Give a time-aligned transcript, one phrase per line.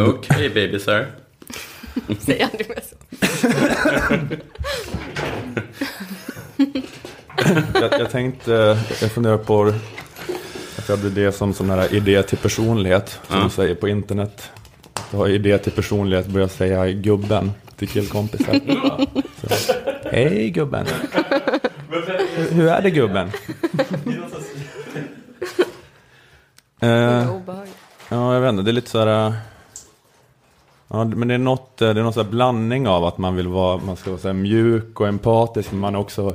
[0.00, 1.06] Okej, bebisar.
[2.20, 2.96] Säg aldrig mer så.
[7.74, 9.72] jag, jag tänkte, jag funderar på
[10.78, 13.44] att jag blir det som sån här idé till personlighet, som Ja.
[13.44, 14.50] du säger på internet.
[14.94, 18.60] Att du har idé till personlighet, börjar säga gubben till killkompisar.
[19.46, 19.72] Så,
[20.10, 20.86] Hej gubben.
[22.36, 23.30] Hur, hur är det gubben?
[26.80, 27.76] Obehagligt.
[28.08, 28.62] Ja, jag vet inte.
[28.62, 29.32] Det är lite så här...
[30.88, 33.36] Ja, men det är något, äh, det är någon så här blandning av att man
[33.36, 36.34] vill vara, man ska vara mjuk och empatisk, men man är också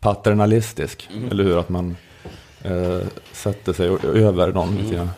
[0.00, 1.08] paternalistisk.
[1.30, 1.58] Eller hur?
[1.58, 1.96] Att man
[2.62, 2.98] eh,
[3.32, 5.10] sätter sig över någon lite grann.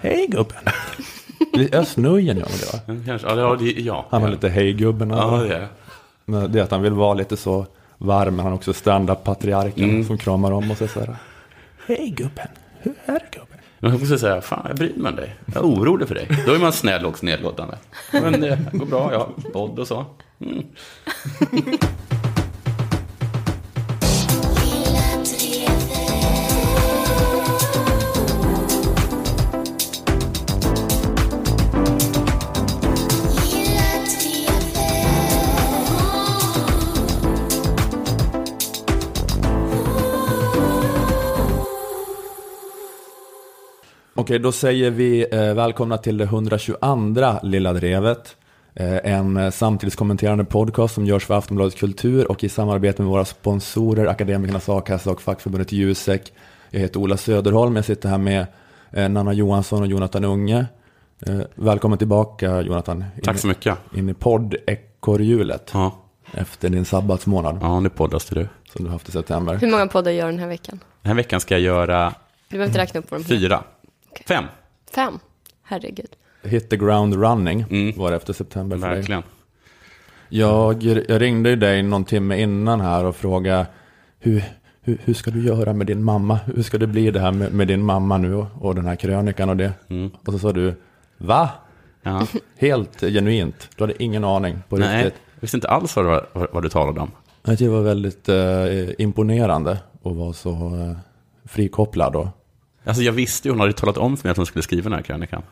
[0.00, 0.64] Hej gubben!
[1.86, 3.02] Snöjen gör det va?
[3.06, 4.06] Kanske, ja, det- ja.
[4.10, 5.10] Han har lite hej gubben.
[5.10, 5.68] Ja, det är.
[6.24, 7.66] Men Det är att han vill vara lite så
[7.98, 10.04] varm, men han är också stand-up-patriarken Mm.
[10.04, 10.86] som kramar om och så
[11.86, 13.49] Hej gubben, hur är det gubben?
[13.80, 15.36] Men jag måste säga, fan jag bryr mig om dig.
[15.46, 16.28] Jag är orolig för dig.
[16.46, 17.78] Då är man snäll och nedlåtande.
[18.12, 20.06] Men eh, det går bra, jag har podd och så.
[20.40, 20.64] Mm.
[44.30, 48.36] Okej, då säger vi eh, välkomna till det 122 Lilla Drevet.
[48.74, 53.24] Eh, en eh, samtidskommenterande podcast som görs för Aftonbladet Kultur och i samarbete med våra
[53.24, 56.32] sponsorer Akademikernas A-kassa och fackförbundet Jusek.
[56.70, 58.46] Jag heter Ola Söderholm, jag sitter här med
[58.92, 60.66] eh, Nanna Johansson och Jonathan Unge.
[61.26, 63.04] Eh, välkommen tillbaka Jonathan.
[63.22, 63.78] Tack så mycket.
[63.94, 65.98] In i podd-ekorrhjulet Ja,
[66.32, 68.48] efter din sabbatsmånad ja nu poddas du.
[68.72, 69.54] som du haft i september.
[69.54, 70.80] Hur många poddar gör den här veckan?
[71.02, 72.14] Den här veckan ska jag göra
[72.48, 73.36] Du behöver inte räkna upp vad de heter.
[73.36, 73.64] fyra.
[74.10, 74.24] Okej.
[74.28, 74.44] Fem,
[74.94, 75.18] Fem.
[75.62, 76.10] Herregud.
[76.42, 77.98] Hit the ground running Mm.
[77.98, 78.96] var det efter september för dig.
[78.96, 79.22] verkligen.
[80.28, 83.66] Jag, jag ringde ju dig någon timme innan här och frågade
[84.18, 84.44] hur,
[84.82, 86.34] hur, hur ska du göra med din mamma?
[86.54, 88.96] Hur ska det bli det här med, med din mamma nu och, och den här
[88.96, 89.72] krönikan och det?
[89.88, 90.10] Mm.
[90.26, 90.74] Och så sa du,
[91.18, 91.50] va?
[92.02, 92.26] Ja.
[92.58, 93.68] Helt genuint.
[93.76, 95.22] Du hade ingen aning på Nej, riktigt.
[95.34, 97.10] jag visste inte alls vad, var- vad, vad du talade om.
[97.42, 99.72] Det var väldigt eh, imponerande
[100.04, 100.96] att vara så eh,
[101.44, 102.16] frikopplad.
[102.16, 102.26] Och,
[102.84, 104.92] Alltså jag visste ju, hon hade talat om för mig att hon skulle skriva den
[104.92, 105.42] här krönikan.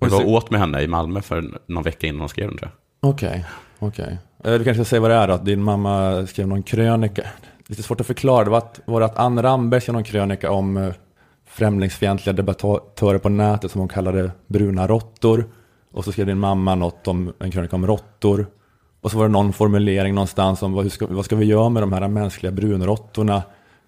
[0.00, 2.70] Jag var åt med henne i Malmö för någon vecka innan hon skrev den tror
[3.00, 3.10] jag.
[3.10, 3.44] Okej,
[3.78, 4.18] okej.
[4.44, 7.22] Eh, Du kanske ska säga vad det är då, att din mamma skrev någon krönika.
[7.66, 10.50] Lite svårt att förklara, det var att, var det att Ann Ramberg skrev någon krönika
[10.50, 10.92] om eh,
[11.46, 15.44] främlingsfientliga debattörer på nätet som hon kallade bruna råttor.
[15.92, 18.46] Och så skrev din mamma något om en krönika om råttor.
[19.00, 21.82] Och så var det någon formulering någonstans om vad, ska, vad ska vi göra med
[21.82, 23.42] de här mänskliga brunråttorna?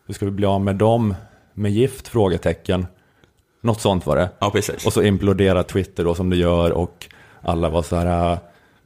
[0.06, 1.14] Hur ska vi bli av med dem?
[1.54, 2.08] Med gift?
[2.08, 2.86] Frågetecken.
[3.60, 4.30] Något sånt var det.
[4.38, 4.86] Ja, precis.
[4.86, 7.06] Och så imploderade Twitter då som det gör och
[7.42, 8.38] alla var så här, äh,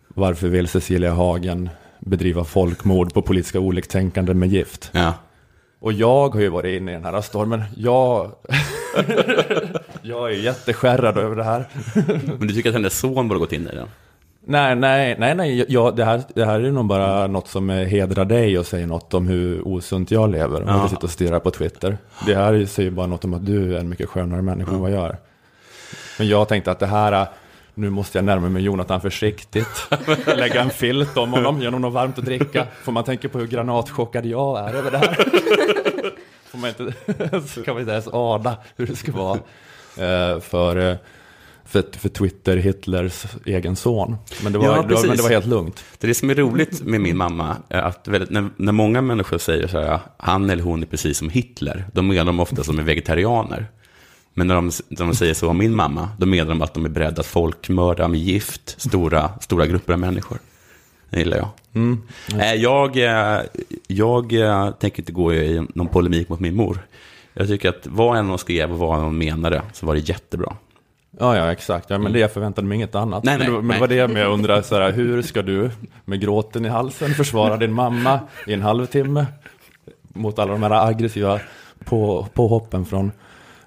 [0.09, 1.71] varför vill Cecilia Hagen
[2.01, 4.91] bedriva folkmord på politiska oliktänkande med gift?
[4.93, 5.15] Ja.
[5.81, 7.63] Och jag har ju varit inne i den här stormen.
[7.77, 8.33] Jag,
[10.03, 11.69] jag är jätteskärrad över det här.
[12.39, 13.89] Men du tycker att hennes son borde gått in i den?
[14.51, 15.65] Nej, nej, nej, nej.
[15.69, 18.87] Jag, det, här, det här är nog bara något som eh, hedrar dig och säger
[18.87, 20.63] något om hur osunt jag lever.
[20.63, 20.81] Om Ja.
[20.83, 21.99] du sitter och stirrar på Twitter.
[22.27, 24.91] Det här säger bara något om att du är en mycket skönare människa än vad
[24.91, 25.17] jag är.
[26.19, 27.29] Men jag tänkte att det här, eh,
[27.75, 29.89] nu måste jag närma mig Jonathan försiktigt.
[30.37, 32.67] Lägga en filt om honom, ge honom något varmt att dricka.
[32.83, 35.15] Får man tänka på hur granatchockad jag är över det här.
[36.51, 36.93] Får man inte,
[37.49, 39.39] så kan man inte ens ana hur det ska vara.
[39.97, 40.97] Eh, för,
[41.69, 44.17] för, för Twitter, Hitlers egen son.
[44.43, 45.85] Men det var, Ja, det var, men det var helt lugnt.
[45.99, 49.01] Det, är det som är roligt med min mamma är att väldigt, när, när många
[49.01, 52.65] människor säger så här, han eller hon är precis som Hitler, då menar de ofta
[52.65, 53.67] som är vegetarianer.
[54.35, 56.85] Men när de, när de säger så om min mamma, då menar de att de
[56.85, 60.39] är beredda att folkmörda med gift stora, stora grupper av människor.
[61.11, 61.49] Det gillar jag.
[61.75, 62.03] Mm.
[62.41, 63.41] Eh, Jag, eh,
[63.87, 66.79] jag eh, tänker inte gå i någon polemik mot min mor.
[67.35, 70.57] Jag tycker att vad än hon skrev och vad hon menade så var det jättebra.
[71.21, 71.91] Ja, ja, exakt.
[71.91, 73.25] Ja, men det jag förväntade mig inget annat.
[73.25, 75.71] Nej, men, nej, men det var det med jag undrar, så här, hur ska du
[76.05, 79.27] med gråten i halsen försvara din mamma i en halvtimme
[80.09, 81.41] mot alla de här aggressiva
[81.85, 83.13] på, påhoppen från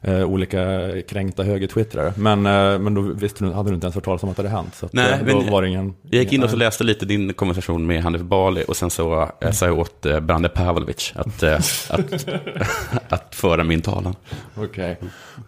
[0.01, 2.13] eh, olika kränkta högertwittrare.
[2.18, 4.44] Men, eh, men då visste du, hade du inte ens hört talas om att det
[4.44, 4.75] hade hänt.
[4.75, 5.95] Så att, Nej, eh, då men var det ingen...
[6.01, 9.30] Jag gick in och så läste lite din konversation med Hanif Bali och sen så
[9.42, 11.53] eh, sa jag åt eh, Brande Pavlovic att, eh,
[11.89, 12.27] att,
[13.09, 14.15] att föra min talan.
[14.56, 14.98] Okej,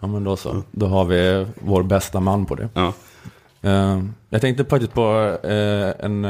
[0.01, 0.63] ja men då så.
[0.71, 2.69] Då har vi vår bästa man på det.
[2.73, 2.93] Ja.
[3.61, 6.25] Eh, jag tänkte faktiskt på eh, en,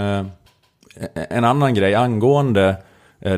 [1.13, 2.75] en annan grej angående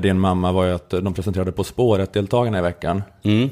[0.01, 3.03] din mamma var ju att de presenterade På spåret-deltagarna i veckan.
[3.23, 3.49] Mm.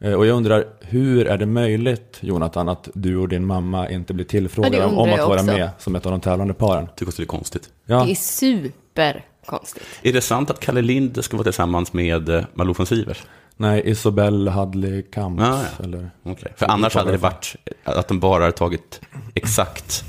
[0.00, 4.14] Eh, Och jag undrar, hur är det möjligt, Jonathan, att du och din mamma inte
[4.14, 5.44] blir tillfrågade om, att vara också.
[5.46, 6.86] med som ett av de tävlande paren?
[6.96, 7.70] Tycker också det är konstigt.
[7.86, 9.86] Ja, Det är superkonstigt.
[10.02, 13.22] Är det sant att Kalle Lind ska vara tillsammans med eh, Malou von Sivers?
[13.56, 15.84] nej, Isabelle Hadley Kamps, Ah, ja.
[15.84, 16.10] eller?
[16.22, 16.52] Okej.
[16.56, 19.00] För annars hade det varit att de bara hade tagit
[19.34, 20.04] exakt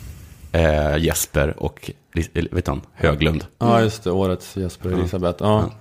[0.51, 1.91] eh, Jesper och
[2.51, 3.45] vet han, Höglund.
[3.59, 5.43] Ja, just det, årets Jesper och Elisabeth.
[5.43, 5.71] Ja.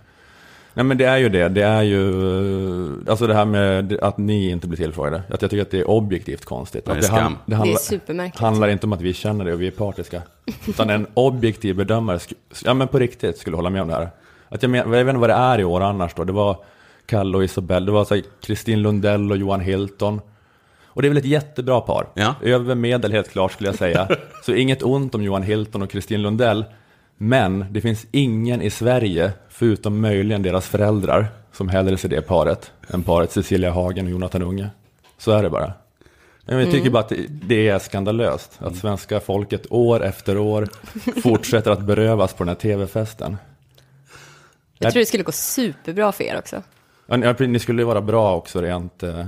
[0.74, 1.48] Nej, men det är ju det.
[1.48, 2.08] Det är ju,
[2.86, 5.22] eh, alltså det här med att ni inte blir tillfrågade.
[5.30, 6.84] Att jag tycker att det är objektivt konstigt.
[6.84, 7.18] Det är Att det, skam.
[7.18, 8.40] han- det Det är handlar, supermärkligt.
[8.40, 10.22] handlar inte om att vi känner det och vi är partiska.
[10.68, 12.34] Utan en objektiv bedömare, sk-
[12.64, 14.08] ja men på riktigt skulle hålla med om det här.
[14.48, 16.24] Att jag, men, jag vet inte vad det är i år annars då.
[16.24, 16.56] Det var
[17.06, 18.06] Kalle och Isabelle, det var
[18.46, 20.20] Kristin Lundell och Johan Hilton.
[20.86, 22.06] Och det är väl ett jättebra par.
[22.14, 22.34] Ja.
[22.42, 24.08] Över medel helt klart skulle jag säga.
[24.46, 26.64] Så inget ont om Johan Hilton och Kristin Lundell.
[27.16, 32.72] Men det finns ingen i Sverige, förutom möjligen deras föräldrar, som hellre ser det paret
[32.88, 34.70] än paret Cecilia Hagen och Jonathan Unge.
[35.18, 35.72] Så är det bara.
[36.46, 40.68] Men jag tycker bara att det- är skandalöst att svenska folket år efter år
[41.22, 43.36] fortsätter att berövas på den här tv-festen.
[44.78, 46.62] Jag tror det skulle gå superbra för er också.
[47.06, 49.26] Ja, ni- skulle ju vara bra också rent eh,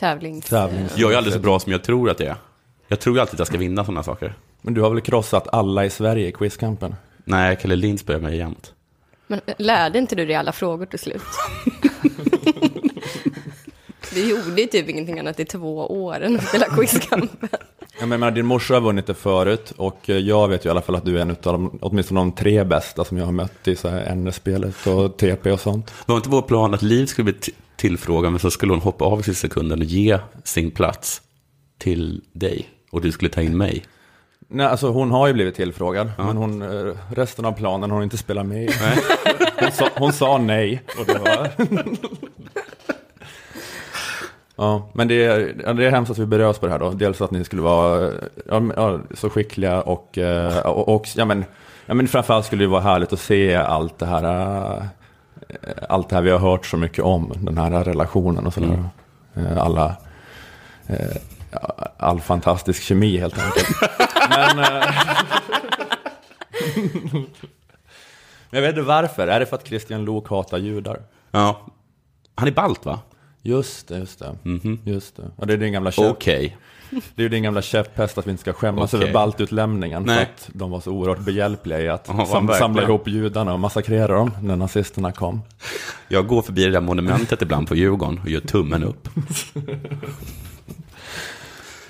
[0.00, 0.44] Tävlings...
[0.48, 0.98] tävlings...
[0.98, 2.36] Jag är aldrig så bra som jag tror att det är.
[2.88, 4.34] Jag tror ju alltid att jag ska vinna sådana saker.
[4.62, 6.94] Men du har väl krossat alla i Sverige i quizkampen?
[7.28, 8.72] Nej, Kalle Lind spöar mig jämt.
[9.26, 11.22] Men lärde inte du dig alla frågor till slut?
[14.14, 17.48] Du gjorde ju typ ingenting annat i två år än att spela quizkampen.
[17.50, 20.68] Ja, men jag menar, din morsa har vunnit det förut och eh, jag vet ju
[20.68, 23.24] i alla fall att du är en av de, åtminstone de tre bästa som jag
[23.24, 25.92] har mött i så här NS-spelet och TP och sånt.
[26.06, 29.20] Var inte vår plan att Liv skulle bli tillfrågad, men så skulle hon hoppa av
[29.20, 31.22] i sista sekunden och ge sin plats
[31.78, 32.68] till dig.
[32.90, 33.84] Och du skulle ta in mig.
[34.50, 38.04] Nej, alltså hon har ju blivit tillfrågad, men hon, eh, resten av planen har hon
[38.04, 38.70] inte spelat med i.
[39.60, 41.48] Hon, sa, hon sa nej och det var...
[44.60, 46.90] Ja, men det är, ja, det är hemskt att vi berörs på det här då.
[46.90, 48.10] Dels att ni skulle vara
[48.48, 51.44] ja, ja, så skickliga och, eh, och, och ja, men,
[51.86, 54.82] ja, men framförallt skulle det vara härligt att se allt det här eh,
[55.88, 58.84] allt det här vi har hört så mycket om, den här relationen och sådär.
[59.34, 59.96] Eh, Alla,
[61.50, 63.68] ja, all fantastisk kemi helt enkelt.
[64.30, 64.90] Men, eh,
[68.50, 69.28] jag vet inte varför.
[69.28, 71.00] Är det för att Christian Lok hatar judar?
[71.30, 71.66] Ja.
[72.34, 73.00] Han är balt, va?
[73.42, 74.36] Just det, just det.
[74.84, 75.30] Just det.
[75.36, 76.56] Och det är din gamla käpp, Okej.
[77.14, 79.04] det är din gamla käpphäst att vi inte ska skämmas Okej.
[79.04, 80.04] över baltutlämningen.
[80.04, 80.22] För Nej.
[80.22, 84.14] att de var så oerhört behjälpliga i att Ja, sam- samla ihop judarna och massakrera
[84.14, 85.40] dem när nazisterna kom.
[86.08, 89.08] Jag går förbi det där monumentet ibland på Djurgården och gör tummen upp.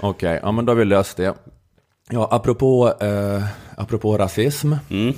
[0.01, 1.35] Okej, ja men då har vi löst det.
[2.11, 3.45] Ja, apropå, eh,
[3.77, 4.73] apropå rasism.
[4.91, 5.15] Mm.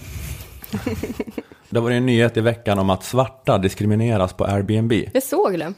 [1.70, 4.92] det var en nyhet i veckan om att svarta diskrimineras på Airbnb.
[5.14, 5.72] Jag såg det.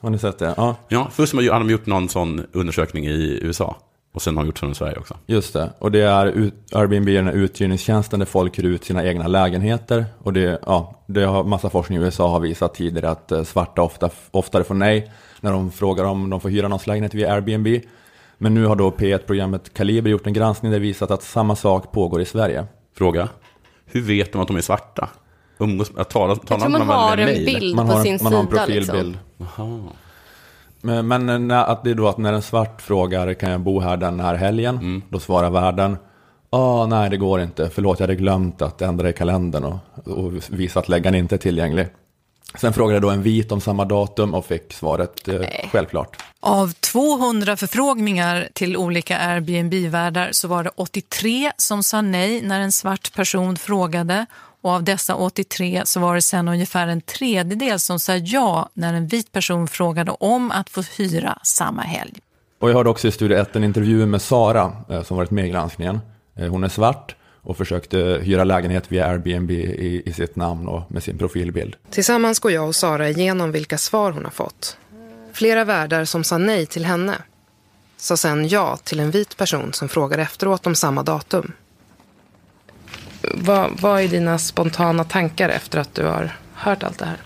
[0.00, 0.54] Har ni sett det?
[0.56, 3.76] Ja, Ja, först har de gjort någon sån undersökning i USA.
[4.12, 5.16] Och sen har de gjort sån i Sverige också.
[5.26, 5.70] just det.
[5.78, 9.26] Och det är ut, Airbnb är den här uthyrningstjänsten där folk hyr ut sina egna
[9.26, 10.04] lägenheter.
[10.22, 13.82] Och det, ja, det har massa forskning i USA har visat tidigare att eh, svarta
[13.82, 17.68] ofta, oftare får nej när de frågar om de får hyra någons lägenhet via Airbnb.
[18.38, 21.92] Men nu har då P1-programmet Kaliber gjort en granskning där det visat att samma sak
[21.92, 22.66] pågår i Sverige.
[22.96, 23.28] Fråga.
[23.86, 25.08] Hur vet de att de är svarta?
[25.58, 27.46] Umgås, att tala, Jag tala tror man dem har en mail?
[27.46, 28.56] bild Man på har, sin en, man har en sida.
[28.64, 29.18] profilbild.
[29.38, 29.88] Liksom.
[30.80, 33.80] Men, men när, att det är då att när en svart frågar kan jag bo
[33.80, 35.02] här den här helgen, Mm.
[35.08, 35.96] då svarar värden
[36.50, 40.32] Ja, nej det går inte, förlåt jag hade glömt att ändra i kalendern och, och
[40.50, 41.86] visa att läggaren inte är tillgänglig.
[42.54, 45.40] Sen frågade jag då en vit om samma datum och fick svaret eh,
[45.72, 46.16] självklart.
[46.40, 52.72] Av 200 förfrågningar till olika Airbnb-värdar så var det 83 som sa nej när en
[52.72, 54.26] svart person frågade
[54.62, 58.94] och av dessa 83 så var det sen ungefär en tredjedel som sa ja när
[58.94, 62.14] en vit person frågade om att få hyra samma helg.
[62.60, 65.46] Och jag hörde också i Studio 1 en intervju med Sara eh, som varit med
[65.46, 66.00] i granskningen.
[66.36, 67.14] Eh, hon är svart
[67.48, 71.76] och försökte hyra lägenhet via Airbnb i, i sitt namn och med sin profilbild.
[71.90, 74.78] Tillsammans går jag och Sara igenom vilka svar hon har fått.
[75.32, 77.14] Flera värdar som sa nej till henne
[77.96, 81.52] sa sen ja till en vit person som frågade efteråt om samma datum.
[83.34, 87.18] Vad, vad är dina spontana tankar efter att du har hört allt det här?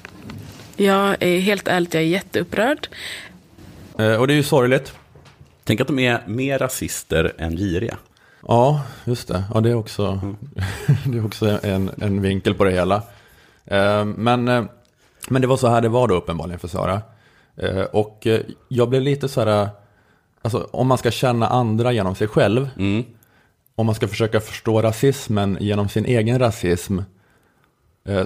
[0.76, 2.88] Jag är helt ärligt, jag är jätteupprörd.
[3.98, 4.92] Eh, och det är ju sorgligt.
[5.64, 7.96] Tänk att de är mer rasister än giriga.
[8.49, 9.44] Ja, just det.
[9.54, 10.20] Ja, det är också,
[11.06, 13.02] det är också en, en vinkel på det hela.
[13.64, 14.64] Eh, Men, eh,
[15.28, 17.02] men det var så här det var då uppenbarligen för Sara.
[17.56, 18.26] Eh, Och
[18.68, 19.68] jag blev lite så här,
[20.42, 23.04] alltså om man ska känna andra genom sig själv, Mm.
[23.75, 26.99] om man ska försöka förstå rasismen genom sin egen rasism,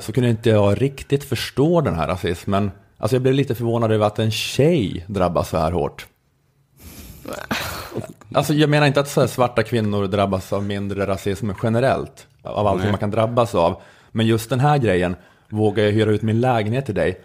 [0.01, 4.07] så kunde inte jag riktigt förstå den här rasismen Alltså jag blev lite förvånad över
[4.07, 6.07] att en tjej drabbas så här hårt.
[8.37, 12.85] Alltså jag menar inte att så svarta kvinnor drabbas av mindre rasism generellt, av allt
[12.85, 13.81] man kan drabbas av.
[14.13, 15.17] Men just den här grejen,
[15.49, 17.21] vågar jag hyra ut min lägenhet till dig?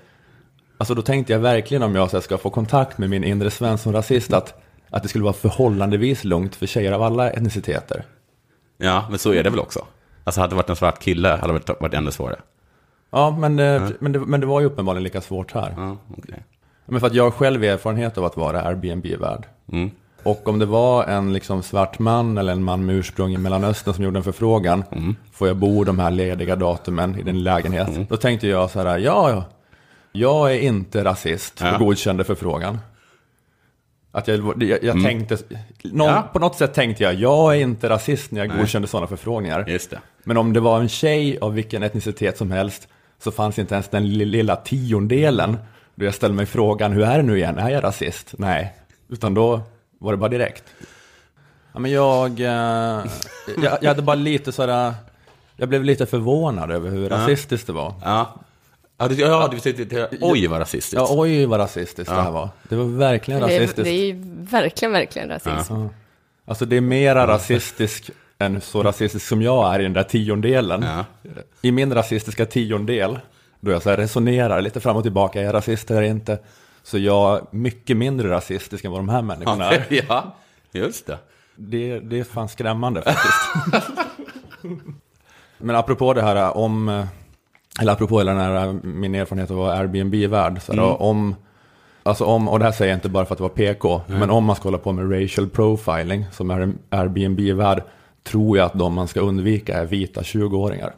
[0.78, 3.50] Alltså då tänkte jag verkligen om jag så här, ska få kontakt med min inre
[3.50, 8.06] Svensson-rasist, att, att det skulle vara förhållandevis lugnt för tjejer av alla etniciteter.
[8.78, 9.86] Ja, men så är det väl också.
[10.24, 12.40] Alltså hade det varit en svart kille hade det varit, ännu svårare.
[13.10, 15.74] Ja, men, eh, men, det, men det var ju uppenbarligen lika svårt här.
[15.78, 16.44] Ja, okej.
[16.86, 19.46] Men för att jag har själv erfarenhet av att vara Airbnb-värd.
[19.72, 19.92] Mm.
[20.24, 23.94] Och om det var en liksom svart man eller en man med ursprung i Mellanöstern
[23.94, 25.16] som gjorde en förfrågan, Mm.
[25.34, 28.10] får jag bo de här lediga datumen i din lägenhet?
[28.10, 29.44] Då tänkte jag så här, ja, ja,
[30.12, 31.74] jag är inte rasist Ja.
[31.74, 32.80] och godkände förfrågan.
[34.12, 35.38] Att jag, jag, jag tänkte,
[35.84, 36.16] någon, Mm.
[36.16, 36.30] Ja.
[36.34, 39.66] på något sätt tänkte jag, jag är inte rasist när jag godkände sådana förfrågningar.
[39.68, 40.00] Just det.
[40.24, 42.88] Men om det var en tjej av vilken etnicitet som helst
[43.24, 45.58] så fanns inte ens den li- lilla tiondelen
[45.96, 48.34] då jag ställde mig frågan, hur är det nu igen, är jag rasist?
[48.38, 48.74] Nej,
[49.10, 49.62] utan då
[50.02, 50.64] var det bara direkt.
[51.74, 52.48] Ja, men jag, eh,
[53.64, 54.94] jag, jag hade bara lite sådär,
[55.56, 57.94] jag blev lite förvånad över hur rasistiskt det var.
[58.04, 58.36] Ja.
[58.98, 60.94] Ja, du, ja, du tyckte, oj vad rasistiskt.
[60.94, 62.50] Ja, oj vad rasistiskt det här var.
[62.70, 63.84] Det var verkligen Det är, rasistiskt.
[63.84, 64.16] det är ju
[64.52, 65.74] verkligen, verkligen rasism.
[66.46, 70.82] Alltså det är mera rasistisk än så rasistisk som jag är i den där tiondelen.
[70.84, 71.06] Ja.
[71.62, 73.20] I min rasistiska tiondel,
[73.60, 76.40] då jag så här resonerar lite fram och tillbaka, är jag rasist eller inte?
[76.84, 79.86] Så jag är mycket mindre rasistisk än vad de här människorna är.
[80.08, 80.36] ja,
[80.72, 81.18] just det.
[81.56, 83.76] Det, det är fan skrämmande faktiskt.
[85.58, 87.06] Men apropå det här om,
[87.80, 91.36] eller apropå hela den här, min erfarenhet av att vara Airbnb-värd, här, om,
[92.04, 94.46] alltså om, och det här säger jag inte bara för att vara PK, men om
[94.46, 97.84] man ska hålla på med racial profiling som är en Airbnb-värd,
[98.24, 100.94] tror jag att de man ska undvika är vita 20-åringar.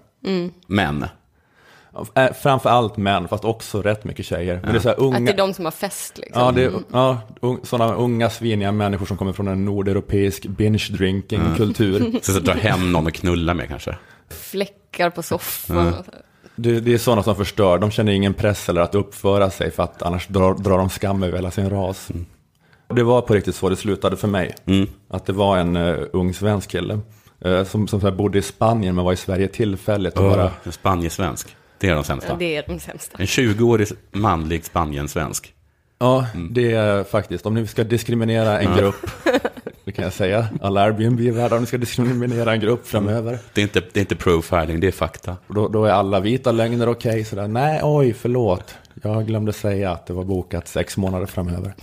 [0.67, 1.09] Men, Äh,
[2.41, 4.59] Framför allt män, fast också rätt mycket tjejer.
[4.63, 5.19] Men det är så här Att unga...
[5.19, 6.41] det är de som har fest liksom.
[6.41, 12.19] Ja, det är, ja un, sådana unga sviniga människor som kommer från en nordeuropeisk binge-drinking-kultur.
[12.21, 13.97] så att dra hem någon och knulla med kanske.
[14.29, 15.93] Fläckar på soffan.
[15.93, 16.11] så.
[16.55, 19.83] Det, det är sådana som förstör, de känner ingen press eller att uppföra sig för
[19.83, 22.09] att annars drar, drar de skam över hela sin ras.
[22.87, 24.55] Det var på riktigt så det slutade för mig.
[25.09, 26.99] Att det var en uh, ung svensk kille
[27.45, 30.17] eh, som, som så här bodde i Spanien men var i Sverige tillfälligt.
[30.17, 31.55] Och bara, En Spaniensvensk.
[31.83, 32.29] Det är de sämsta.
[32.29, 33.17] Ja, det är de sämsta.
[33.17, 35.53] En 20-årig manlig Spaniensvensk.
[35.99, 38.95] ja, det är faktiskt, om ni ska diskriminera en grupp,
[39.85, 43.63] det kan jag säga, alla Airbnb-värdar, om ni ska diskriminera en grupp framöver, Det är
[43.63, 45.37] inte, det är inte profiling, det är fakta.
[45.47, 47.25] då, då är alla vita lögner okej.
[47.25, 51.73] sådär, nej, oj, förlåt, jag glömde säga att det var bokat sex månader framöver.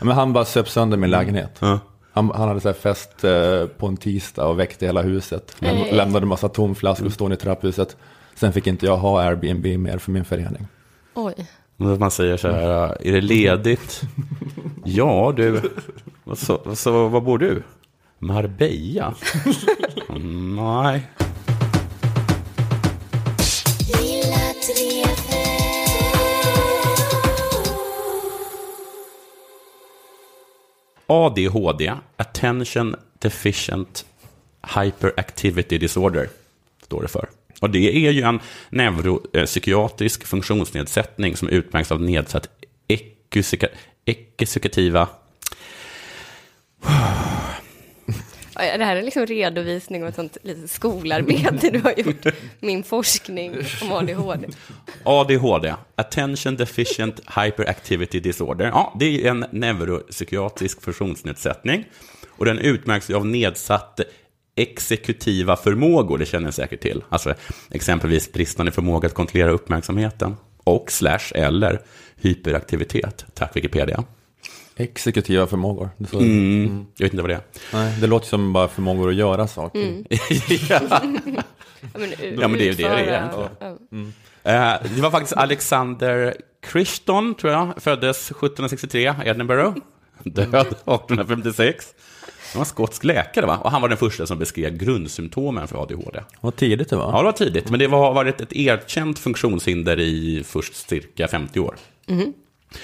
[0.00, 1.56] Men han bara söp sönder min lägenhet.
[1.60, 1.78] Ja.
[2.12, 5.56] Han, han hade så här fest eh, på en tisdag och väckte hela huset.
[5.58, 7.96] Läm, lämnade en massa tomflaskor stående i trapphuset.
[8.34, 10.66] Sen fick inte jag ha Airbnb mer för min förening.
[11.14, 11.34] Oj.
[11.76, 14.02] Man säger så här, är det ledigt?
[14.84, 15.60] ja, du.
[16.24, 17.62] Vad så, vad så, var bor du?
[18.18, 19.14] Marbella?
[20.08, 21.10] Mm, nej.
[31.06, 34.04] ADHD, Attention Deficient
[34.74, 36.28] Hyperactivity Disorder,
[36.82, 37.28] står det för.
[37.64, 38.40] Och det är ju en
[38.70, 42.48] neuropsykiatrisk funktionsnedsättning som utmärks av nedsatt
[42.88, 43.68] ekusika-
[44.36, 45.08] exekutiva...
[48.54, 52.26] Ja, Det här är liksom redovisning av ett sånt litet skolarbete du har gjort.
[52.60, 54.48] Min forskning om ADHD.
[55.04, 58.66] ADHD, Attention Deficient Hyperactivity Disorder.
[58.66, 61.84] Ja, det är en neuropsykiatrisk funktionsnedsättning.
[62.28, 64.00] Och den utmärks av nedsatt
[64.56, 67.04] exekutiva förmågor, det känner ni säkert till.
[67.08, 67.34] Alltså
[67.70, 71.80] exempelvis bristande förmåga att kontrollera uppmärksamheten och slash eller
[72.16, 73.24] hyperaktivitet.
[73.34, 74.04] Tack Wikipedia.
[74.76, 75.90] Exekutiva förmågor.
[76.10, 76.86] Så, Mm.
[76.96, 77.42] Jag vet inte vad det är.
[77.72, 80.04] nej, det låter som bara förmågor att göra saker.
[80.68, 80.80] ja.
[81.92, 83.30] Ja, men, Ja, men det är ju det det är.
[83.32, 83.48] Ja.
[84.42, 86.34] Eh, Det var faktiskt Alexander
[86.66, 89.74] Crichton, tror jag, föddes 1763, Edinburgh.
[90.24, 91.86] Död 1856.
[92.54, 93.56] Han var skotsk läkare, va?
[93.58, 96.20] Och han var den första som beskrev grundsymptomen för ADHD.
[96.40, 97.12] Vad tidigt det var.
[97.12, 101.60] Ja, det var tidigt, men det var varit ett erkänt funktionshinder i först cirka 50
[101.60, 101.74] år.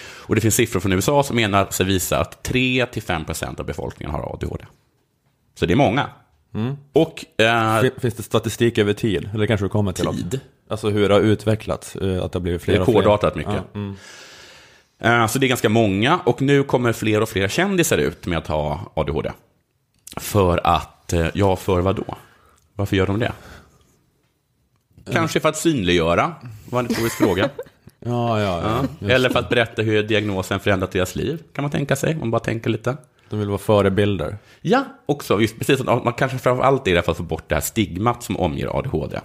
[0.01, 4.35] Och det finns siffror från USA som menar sig visa att 3-5% av befolkningen har
[4.35, 4.65] ADHD.
[5.59, 6.07] Så det är många.
[6.93, 9.31] Och eh, Fin- Finns det statistik över tid?
[9.35, 10.41] Eller kanske du kommer till tid.
[10.71, 12.95] Alltså hur det har utvecklats, eh, att det har blivit fler Det är och fler.
[12.95, 13.53] rekordartat mycket.
[13.53, 13.97] Ja, mm.
[15.23, 18.39] Eh, Så det är ganska många och nu kommer fler och fler kändisar ut med
[18.39, 19.31] att ha ADHD.
[20.17, 22.17] För att, eh, ja, för vad då?
[22.75, 23.33] Varför gör de det?
[25.13, 26.35] Kanske för att synliggöra,
[26.71, 27.51] var en retorisk fråga.
[28.05, 29.09] Ja, ja, ja.
[29.09, 32.31] Eller för att berätta hur diagnosen förändrat deras liv, kan man tänka sig, om man
[32.31, 32.97] bara tänker lite.
[33.31, 34.39] De vill vara förebilder.
[34.61, 37.55] Ja, också, just precis, man kanske framför allt är det för att få bort det
[37.55, 39.21] här stigmat som omger ADHD,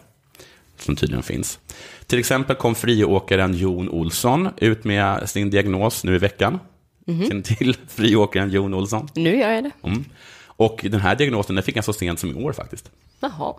[0.78, 1.60] som tydligen finns.
[2.06, 6.60] Till exempel kom friåkaren Jon Olsson ut med sin diagnos nu i veckan.
[7.06, 9.08] Känner ni till friåkaren Jon Olsson?
[9.16, 9.72] Nu gör jag det.
[9.84, 10.06] Mm.
[10.58, 12.92] Och den här diagnosen den fick han så sent som i år faktiskt.
[13.20, 13.54] Jaha.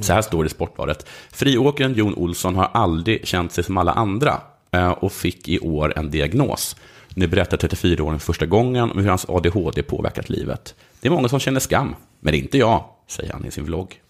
[0.00, 1.06] Så här står det i Sportbladet.
[1.30, 5.98] Friåkaren Jon Olsson har aldrig känt sig som alla andra eh, och fick i år
[5.98, 6.76] en diagnos.
[7.14, 10.74] Nu berättar 34-åringen första gången om hur hans ADHD påverkat livet.
[11.00, 14.00] Det är många som känner skam, men inte jag, säger han i sin vlogg.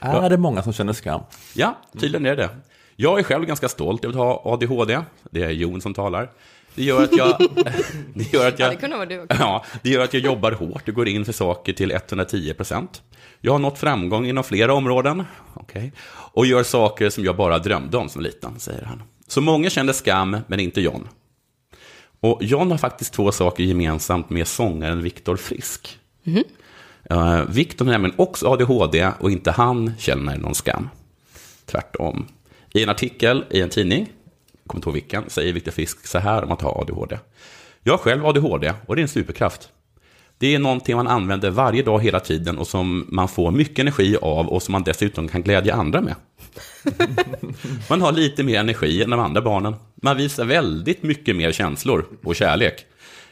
[0.00, 1.20] Är det många som känner skam?
[1.54, 2.48] Ja, tydligen är det.
[2.96, 5.00] Jag är själv ganska stolt över att ha ADHD.
[5.30, 6.30] Det är Jon som talar.
[6.74, 7.38] Det gör att jag...
[8.14, 9.36] det gör att Ja, jag det kunde vara du också.
[9.40, 13.02] Ja, det gör att jag jobbar hårt och går in för saker till 110 procent.
[13.40, 15.24] Jag har nått framgång inom flera områden.
[15.54, 15.92] Okej.
[16.08, 19.02] Och gör saker som jag bara drömde om som liten, säger han.
[19.26, 21.08] Så många kände skam, men inte John.
[22.20, 25.98] Och John har faktiskt två saker gemensamt med sångaren Viktor Frisk.
[27.12, 30.88] Uh, Viktor har nämligen också ADHD och inte han känner någon skam.
[31.66, 32.26] Tvärtom.
[32.74, 34.08] I en artikel i en tidning,
[34.66, 37.18] kommer inte ihåg vilken, säger Viktor Fisk så här om att ha ADHD.
[37.82, 39.68] Jag har själv ADHD och det är en superkraft.
[40.38, 44.16] Det är någonting man använder varje dag hela tiden och som man får mycket energi
[44.22, 46.14] av och som man dessutom kan glädja andra med.
[47.88, 49.74] Man har lite mer energi än de andra barnen.
[49.94, 52.86] Man visar väldigt mycket mer känslor och kärlek.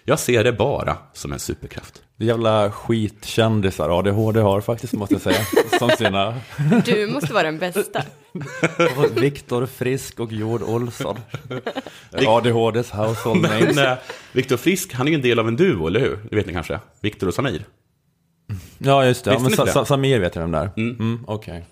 [0.05, 2.03] Jag ser det bara som en superkraft.
[2.21, 5.41] Det jävla skitkändisar ADHD har faktiskt, måste jag säga.
[5.79, 6.35] Som sina
[6.85, 8.03] Du måste vara den bästa.
[9.15, 11.17] Viktor Frisk och Jord Olsson.
[12.27, 13.77] ADHDs household names.
[13.77, 13.99] Men eh,
[14.33, 16.19] Viktor Frisk, han är ju en del av en duo, eller hur?
[16.31, 16.81] Det vet ni kanske?
[17.01, 17.65] Viktor och Samir.
[18.79, 19.33] Ja, just det.
[19.33, 19.73] Ja, men det?
[19.73, 20.71] Sa- Samir vet jag vem där.
[20.77, 21.65] Mm, Okej.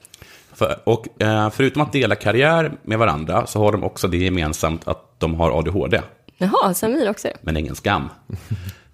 [0.54, 4.88] För, och eh, förutom att dela karriär med varandra så har de också det gemensamt
[4.88, 6.00] att de har ADHD.
[6.38, 7.28] Jaha, Samir också.
[7.42, 8.08] men ingen skam.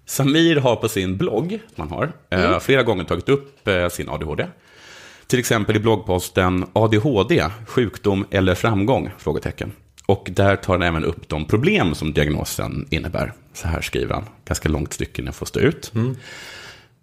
[0.05, 4.09] Samir har på sin blogg, som han har, eh, flera gånger tagit upp eh, sin
[4.09, 4.47] ADHD.
[5.27, 9.09] Till exempel i bloggposten ADHD, sjukdom eller framgång?
[9.17, 9.71] Frågetecken.
[10.05, 13.33] Och där tar han även upp de problem som diagnosen innebär.
[13.53, 15.91] Så här skriver han, ganska långt stycke när jag får stå ut.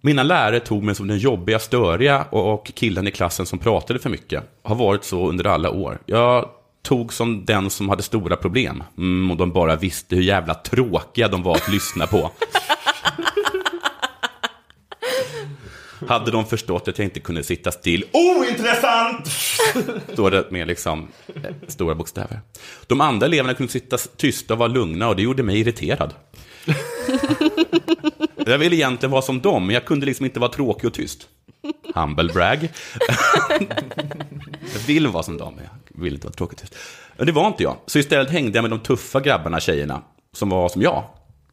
[0.01, 3.99] Mina lärare tog mig som den jobbiga, störiga och och killen i klassen som pratade
[3.99, 4.45] för mycket.
[4.63, 5.99] Har varit så under alla år.
[6.07, 6.49] Jag
[6.83, 8.83] tog som den som hade stora problem.
[8.99, 12.31] Mm, och de bara visste hur jävla tråkiga de var att lyssna på.
[16.09, 18.05] Hade de förstått att jag inte kunde sitta still.
[18.13, 19.27] Ointressant!
[20.13, 22.41] Står det med liksom eh, stora bokstäver.
[22.87, 26.15] De andra eleverna kunde sitta tysta och vara lugna och det gjorde mig irriterad.
[28.47, 31.29] Jag ville egentligen vara som dem, men jag kunde liksom inte vara tråkig och tyst.
[31.95, 32.69] Humble brag.
[34.73, 36.77] jag vill vara som dem, men jag vill inte vara tråkig och tyst.
[37.17, 37.77] Men det var inte jag.
[37.87, 41.05] Så istället hängde jag med de tuffa grabbarna, tjejerna, som var som jag,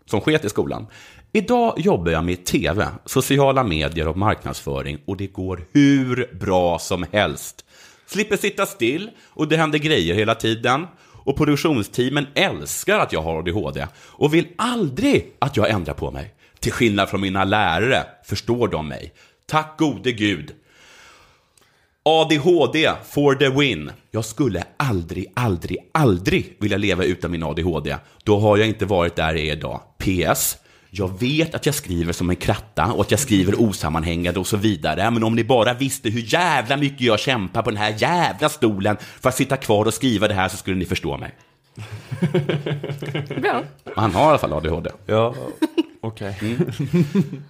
[0.06, 0.88] som sket i skolan.
[1.32, 7.06] Idag jobbar jag med tv, sociala medier och marknadsföring och det går hur bra som
[7.12, 7.66] helst.
[8.06, 10.88] Slipper sitta still och det händer grejer hela tiden.
[11.24, 16.34] Och produktionsteamen älskar att jag har ADHD och vill aldrig att jag ändrar på mig.
[16.60, 19.14] Till skillnad från mina lärare förstår de mig.
[19.46, 20.52] Tack gode gud.
[22.04, 23.92] ADHD for the win.
[24.12, 27.98] Jag skulle aldrig, aldrig, aldrig vilja leva utan min ADHD.
[28.24, 29.82] Då har jag inte varit där jag är idag.
[29.98, 30.58] PS.
[30.92, 34.58] Jag vet att jag skriver som en kratta och att jag skriver osammanhängande och så
[34.58, 35.12] vidare.
[35.12, 38.98] Men om ni bara visste hur jävla mycket jag kämpar på den här jävla stolen
[39.22, 41.32] för att sitta kvar och skriva det här så skulle ni förstå mig.
[43.42, 43.64] Bra.
[43.96, 44.90] Han har i alla fall ADHD.
[45.06, 45.36] Ja,
[46.02, 46.36] okej.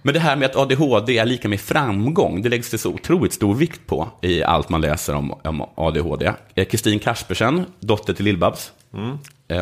[0.02, 3.32] Men det här med att ADHD är lika med framgång, det läggs det så otroligt
[3.32, 6.32] stor vikt på i allt man läser om, om ADHD.
[6.54, 9.14] Eh, Kristin Kaspersen, dotter till Lill-Babs, eh,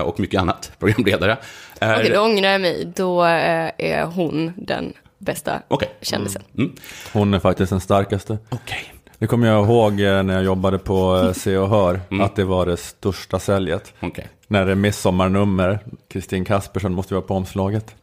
[0.05, 1.37] och mycket annat, programledare.
[1.81, 2.93] är- Okej, då ångrar jag mig.
[2.97, 5.89] Då eh, är hon den bästa Okej.
[6.01, 6.43] kändisen.
[6.59, 6.73] Mm.
[7.13, 8.39] Hon är faktiskt den starkaste.
[8.49, 8.95] Okej.
[9.19, 12.45] Det kommer jag ihåg eh, när jag jobbade på eh, Se och Hör, att det
[12.45, 13.93] var det största säljet.
[14.01, 14.29] Okej.
[14.47, 17.95] När det är midsommarnummer, Kristin Kaspersson måste vara på omslaget.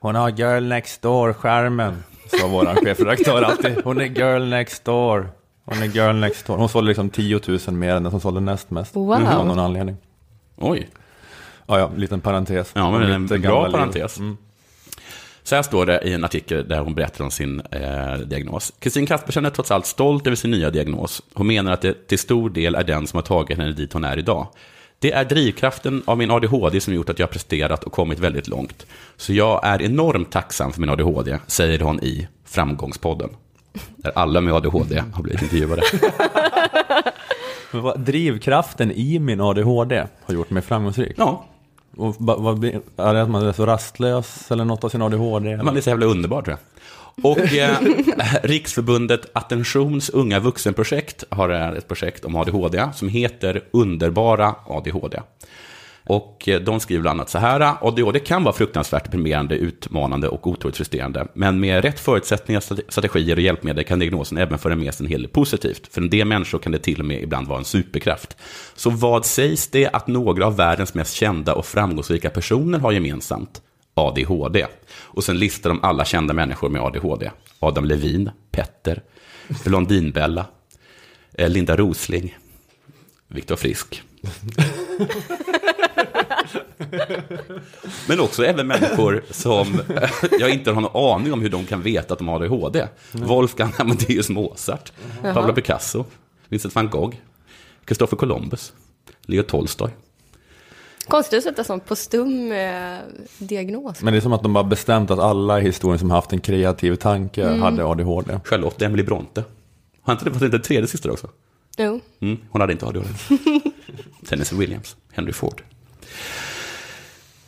[0.00, 2.02] Hon har Girl Next Door-skärmen,
[2.40, 3.80] sa vår chefredaktör alltid.
[3.84, 5.28] Hon är Girl Next Door.
[5.64, 6.56] Hon är Girl Next Door.
[6.56, 8.96] Hon sålde liksom 10 000 mer än den som sålde näst mest.
[8.96, 9.12] Wow.
[9.12, 9.96] Av någon anledning.
[10.56, 10.88] Oj.
[11.66, 12.72] Ja, ja, liten parentes.
[12.74, 14.20] Ja, men en bra parentes.
[15.42, 18.72] Så här står det i en artikel där hon berättar om sin eh, diagnos.
[18.78, 21.22] Kristin Kaspersen är trots allt stolt över sin nya diagnos.
[21.34, 24.04] Hon menar att det till stor del är den som har tagit henne dit hon
[24.04, 24.48] är idag.
[24.98, 28.48] Det är drivkraften av min ADHD som gjort att jag har presterat och kommit väldigt
[28.48, 28.86] långt.
[29.16, 33.30] Så jag är enormt tacksam för min ADHD, säger hon i Framgångspodden.
[33.96, 35.82] Där alla med ADHD har blivit intervjuade.
[37.74, 41.14] Men vad, drivkraften i min ADHD har gjort mig framgångsrik.
[41.16, 41.44] Ja,
[41.96, 45.56] Och vad, vad, är det att man är så rastlös eller något av sin ADHD?
[45.56, 46.60] man är så jävla underbar tror jag.
[47.24, 47.76] Och eh,
[48.42, 55.20] Riksförbundet Attentions unga vuxenprojekt har ett projekt om ADHD som heter Underbara ADHD.
[56.06, 60.46] Och eh, de skriver bland annat så här, ADHD kan vara fruktansvärt deprimerande, utmanande och
[60.46, 61.26] otroligt frustrerande.
[61.34, 65.22] Men med rätt förutsättningar, strategier och hjälpmedel kan diagnosen även föra med sig en hel
[65.22, 65.94] del positivt.
[65.94, 68.36] För en del människor kan det till och med ibland vara en superkraft.
[68.74, 73.62] Så vad sägs det att några av världens mest kända och framgångsrika personer har gemensamt?
[73.94, 74.66] ADHD.
[75.02, 77.30] Och sen listar de alla kända människor med ADHD.
[77.58, 79.02] Adam Levin, Petter,
[79.64, 80.46] Blondinbella,
[81.32, 82.36] eh, Linda Rosling,
[83.28, 84.02] Viktor Frisk.
[88.08, 89.80] Men också även människor som
[90.40, 92.88] jag inte har någon aning om hur de kan veta att de har ADHD.
[93.12, 96.04] Wolfgang Amadeus Mozart, Pablo Picasso,
[96.48, 97.14] Vincent van Gogh,
[97.86, 98.72] Christopher Columbus,
[99.22, 99.90] Leo Tolstoj.
[101.08, 102.98] Konstigt att sätta sån postum eh,
[103.38, 104.02] diagnos.
[104.02, 106.40] Men det är som att de bara bestämt att alla i historien som haft en
[106.40, 107.62] kreativ tanke Mm.
[107.62, 108.40] hade ADHD.
[108.44, 109.44] Charlotte Emily Bronte.
[110.02, 111.28] Har inte det varit en tredje syster också?
[111.78, 112.00] Jo.
[112.20, 113.08] Mm, hon hade inte ADHD.
[114.28, 115.62] Tennessee Williams, Henry Ford.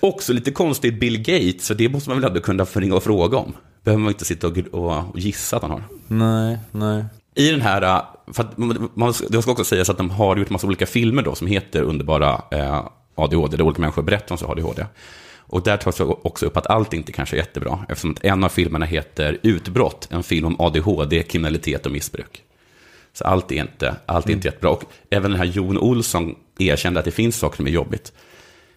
[0.07, 3.39] Också lite konstigt Bill Gates, för det måste man väl ändå kunna ringa och fråga
[3.39, 3.57] om.
[3.85, 5.83] Behöver man inte sitta och, och, och gissa att han har.
[6.09, 7.05] Nej, nej.
[7.35, 10.49] I den här, äh, för att man, det ska också sägas att de har gjort
[10.49, 14.39] en massa olika filmer då som heter Underbara eh, ADHD, där olika människor berättar om
[14.39, 14.87] sin ADHD.
[15.39, 18.49] Och där tas också upp att allt inte kanske är jättebra, eftersom att en av
[18.49, 22.43] filmerna heter Utbrott, en film om ADHD, kriminalitet och missbruk.
[23.13, 24.71] Så allt är inte, allt är inte jättebra.
[24.71, 28.13] Och även den här Jon Olsson erkände att det finns saker som är jobbigt.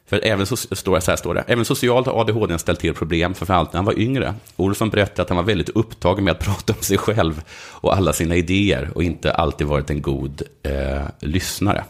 [0.10, 2.94] För även så, står det, så här står det, även socialt har ADHD ställt till
[2.94, 4.34] problem, framförallt när han var yngre.
[4.56, 7.42] Olsson berättade att han var väldigt upptagen med att prata om sig själv
[7.72, 11.84] och alla sina idéer och inte alltid varit en god eh, lyssnare.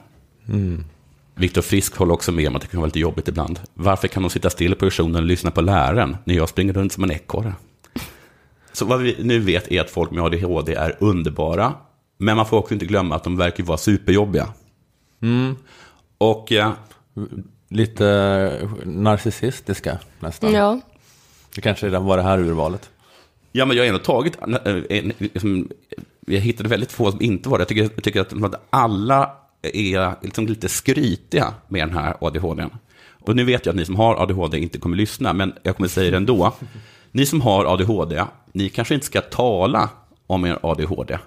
[1.36, 3.60] Viktor Frisk håller också med om att det kan vara lite jobbigt ibland.
[3.74, 6.94] Varför kan de sitta still på lektionen och lyssna på läraren när jag springer runt
[6.94, 7.54] som en ekorre?
[8.74, 11.74] Så vad vi nu vet är att folk med ADHD är underbara,
[12.18, 14.48] men man får också inte glömma att de verkar vara superjobbiga.
[16.18, 16.72] Och eh,
[17.70, 18.08] Lite
[18.62, 20.54] eh, narcissistiska nästan.
[20.54, 20.80] Ja.
[21.56, 22.90] Det kanske redan var det här urvalet.
[23.52, 25.70] Ja, men jag har ändå tagit, eh, en, liksom,
[26.26, 27.62] jag hittade väldigt få som inte var det.
[27.62, 32.66] Jag tycker, jag tycker att, alla är liksom lite skrytiga med den här ADHD.
[33.26, 35.90] Och nu vet jag att ni som har ADHD inte kommer lyssna, men jag kommer
[35.90, 36.54] säga det ändå.
[37.12, 39.90] Ni som har ADHD, ni kanske inte ska tala
[40.28, 41.18] om er ADHD.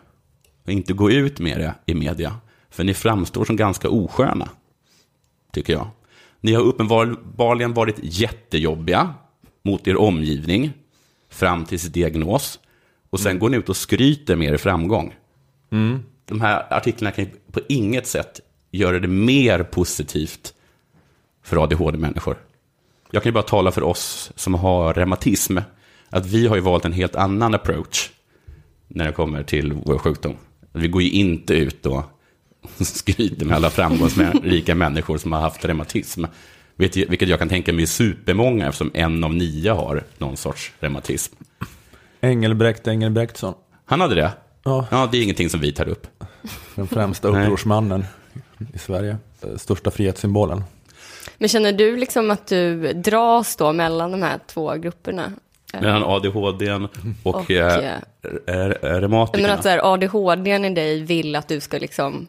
[0.65, 2.37] Och inte gå ut med det i media.
[2.71, 4.49] För ni framstår som ganska osköna,
[5.53, 5.87] tycker jag.
[6.43, 9.15] Ni har uppenbarligen varit jättejobbiga
[9.63, 10.73] mot er omgivning
[11.31, 12.59] fram till sin diagnos.
[13.11, 15.15] Och sen går ni ut och skryter med er framgång.
[16.25, 20.55] De här artiklarna kan på inget sätt göra det mer positivt
[21.43, 22.37] för ADHD-människor.
[23.11, 25.59] Jag kan ju bara tala för oss som har reumatism,
[26.09, 28.11] att vi har ju valt en helt annan approach
[28.89, 30.37] när det kommer till vår sjukdom.
[30.73, 32.03] Vi går ju inte ut och
[32.85, 36.25] skryter med alla framgångsrika människor som har haft reumatism.
[36.77, 40.73] Vet Vilket jag kan tänka mig är supermånga eftersom en av nio har någon sorts
[40.81, 41.35] reumatism.
[42.21, 43.55] Engelbrekt Engelbrektsson.
[43.85, 44.31] Han hade det?
[44.65, 44.87] Ja.
[44.91, 46.07] Ja, det är ingenting som vi tar upp.
[46.75, 48.05] Den främsta upprorsmannen
[48.75, 49.17] i Sverige.
[49.57, 50.65] Största frihetssymbolen.
[51.39, 55.33] Men känner du liksom att du dras då mellan de här två grupperna?
[55.81, 56.91] Mellan ADHD och,
[57.23, 59.53] Och, eh, eh, r- r- Men reumatikerna.
[59.53, 62.27] att så här, ADHD i dig vill att du ska liksom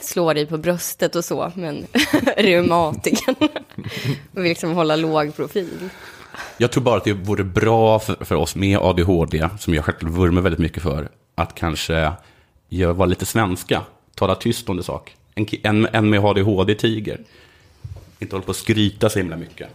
[0.00, 1.86] slå dig på bröstet och så, men
[2.36, 3.34] reumatiken
[4.30, 5.88] vill liksom hålla låg profil.
[6.58, 10.08] Jag tror bara att det vore bra för, för oss med ADHD, som jag själv
[10.08, 12.12] vurmar väldigt mycket för, att kanske
[12.70, 13.82] vara lite svenska,
[14.14, 15.16] tala tyst om det sak.
[15.34, 17.20] En, en, en med ADHD-tiger.
[18.18, 19.68] Inte hålla på att skryta så himla mycket.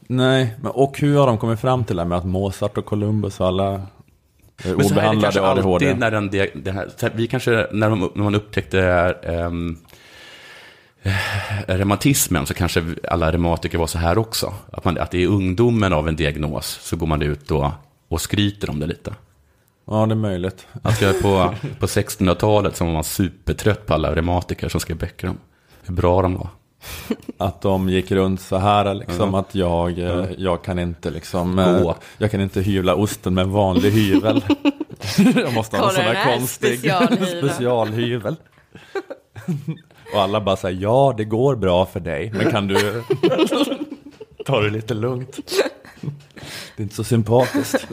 [0.00, 2.84] Nej, men och hur har de kommit fram till det här med att Mozart och
[2.84, 3.82] Columbus och alla
[4.64, 5.90] eh, Men så här är det obehandlade kanske ADHD?
[5.90, 6.30] alltid när den,
[6.62, 8.80] det här, vi kanske, när, de, när man upptäckte
[9.22, 9.50] eh,
[11.66, 14.54] reumatismen så kanske alla reumatiker var så här också.
[14.72, 17.70] Att, man, att det är ungdomen av en diagnos så går man ut och,
[18.08, 19.14] och skryter om det lite.
[19.90, 20.66] Ja, det är möjligt.
[20.82, 25.28] Att jag på, på 1600-talet så var man supertrött på alla reumatiker som skrev böcker
[25.28, 25.38] om
[25.82, 26.48] hur bra de var.
[27.38, 29.40] Att de gick runt så här liksom Ja.
[29.40, 31.90] att jag, eh, jag kan inte liksom Gå.
[31.90, 34.44] eh, Jag kan inte hyvla osten med en vanlig hyvel.
[35.36, 37.42] jag måste ha en sån här här konstig specialhyveln.
[37.42, 38.36] specialhyvel.
[40.14, 43.02] Och alla bara säger ja det går bra för dig men kan du
[44.46, 45.38] ta det lite lugnt?
[46.76, 47.86] Det är inte så sympatiskt.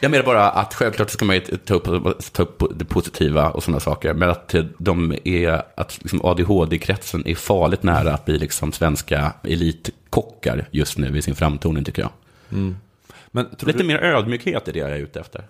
[0.00, 1.84] Jag menar bara att självklart ska man ju ta upp,
[2.32, 7.34] ta upp det positiva och sådana saker, men att de är, att liksom ADHD-kretsen är
[7.34, 12.10] farligt nära att bli liksom svenska elitkockar just nu i sin framtoning tycker jag.
[13.30, 15.44] Men tror Lite du, mer ödmjukhet är det jag är ute efter.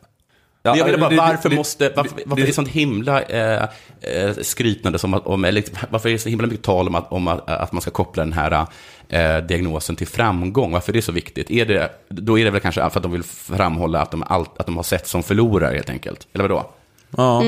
[0.62, 2.69] Ja, Men jag menar bara, det- varför det- måste, varför, det- varför är det sånt
[2.69, 3.62] himla eh,
[4.01, 7.12] eh, skrytnande som att, om, eller varför är det så himla mycket tal om att,
[7.12, 8.66] om att, att man ska koppla den här
[9.11, 10.73] eh, diagnosen till framgång?
[10.73, 11.51] Varför är det så viktigt?
[11.51, 14.59] Är det, då är det väl kanske för att de vill framhålla att de, allt,
[14.59, 16.29] att de har sett som förlorare helt enkelt.
[16.33, 16.70] Eller vadå?
[17.11, 17.42] Ja.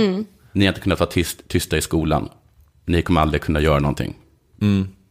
[0.52, 2.28] Ni har inte kunnat vara tyst, tysta i skolan.
[2.84, 4.14] Ni kommer aldrig kunna göra någonting.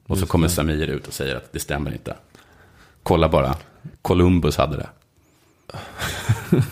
[0.08, 2.16] och så kommer Samir ut och säger att det stämmer inte.
[3.04, 3.56] Kolla bara,
[4.02, 4.90] Columbus hade det.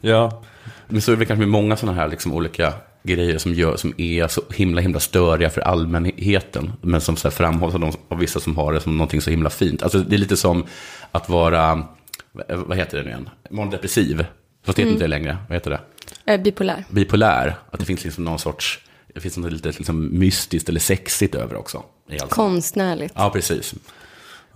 [0.00, 0.42] ja.
[0.88, 2.72] Men så är det kanske med många sådana här liksom olika
[3.06, 6.72] grejer som, gör, som är så himla, himla störiga för allmänheten.
[6.82, 9.50] Men som så framhålls av, de, av vissa som har det som någonting så himla
[9.50, 9.82] fint.
[9.82, 10.66] Alltså det är lite som
[11.12, 11.84] att vara,
[12.48, 13.28] vad heter det nu igen?
[13.50, 14.26] Manodepressiv.
[14.64, 15.38] Fast det heter inte det längre.
[15.48, 15.80] Vad heter det?
[16.32, 16.84] Eh, bipolär.
[16.88, 17.54] Bipolär.
[17.70, 18.80] Att det finns liksom någon sorts,
[19.14, 21.82] det finns något lite liksom mystiskt eller sexigt över också.
[22.28, 23.12] Konstnärligt.
[23.16, 23.74] Ja, precis.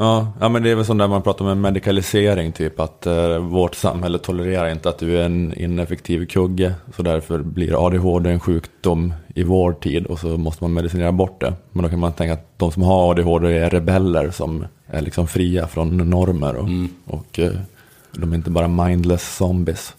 [0.00, 3.06] Ja, ja, men det är väl sånt där man pratar om en medikalisering, typ att
[3.06, 8.30] eh, vårt samhälle tolererar inte att du är en ineffektiv kugge, så därför blir ADHD
[8.30, 11.52] en sjukdom i vår tid och så måste man medicinera bort det.
[11.72, 15.28] Men då kan man tänka att de som har ADHD är rebeller som är liksom
[15.28, 16.68] fria från normer och,
[17.16, 17.52] och eh,
[18.12, 19.94] de är inte bara mindless zombies,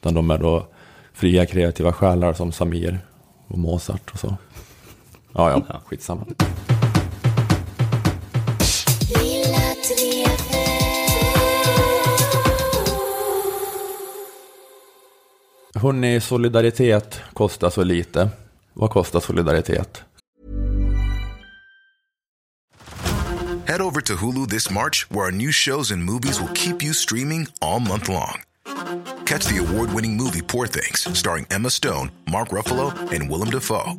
[0.00, 0.66] utan de är då
[1.12, 3.00] fria kreativa själar som Samir
[3.46, 4.36] och Mozart och så.
[5.32, 6.24] Ja, ja, skitsamma.
[16.20, 18.28] Solidaritet kostar så lite.
[18.74, 20.04] Vad kostar solidaritet?
[23.66, 26.92] Head over to Hulu this March, where our new shows and movies will keep you
[26.92, 28.42] streaming all month long.
[29.26, 33.98] Catch the award winning movie Poor Things, starring Emma Stone, Mark Ruffalo, and Willem Dafoe.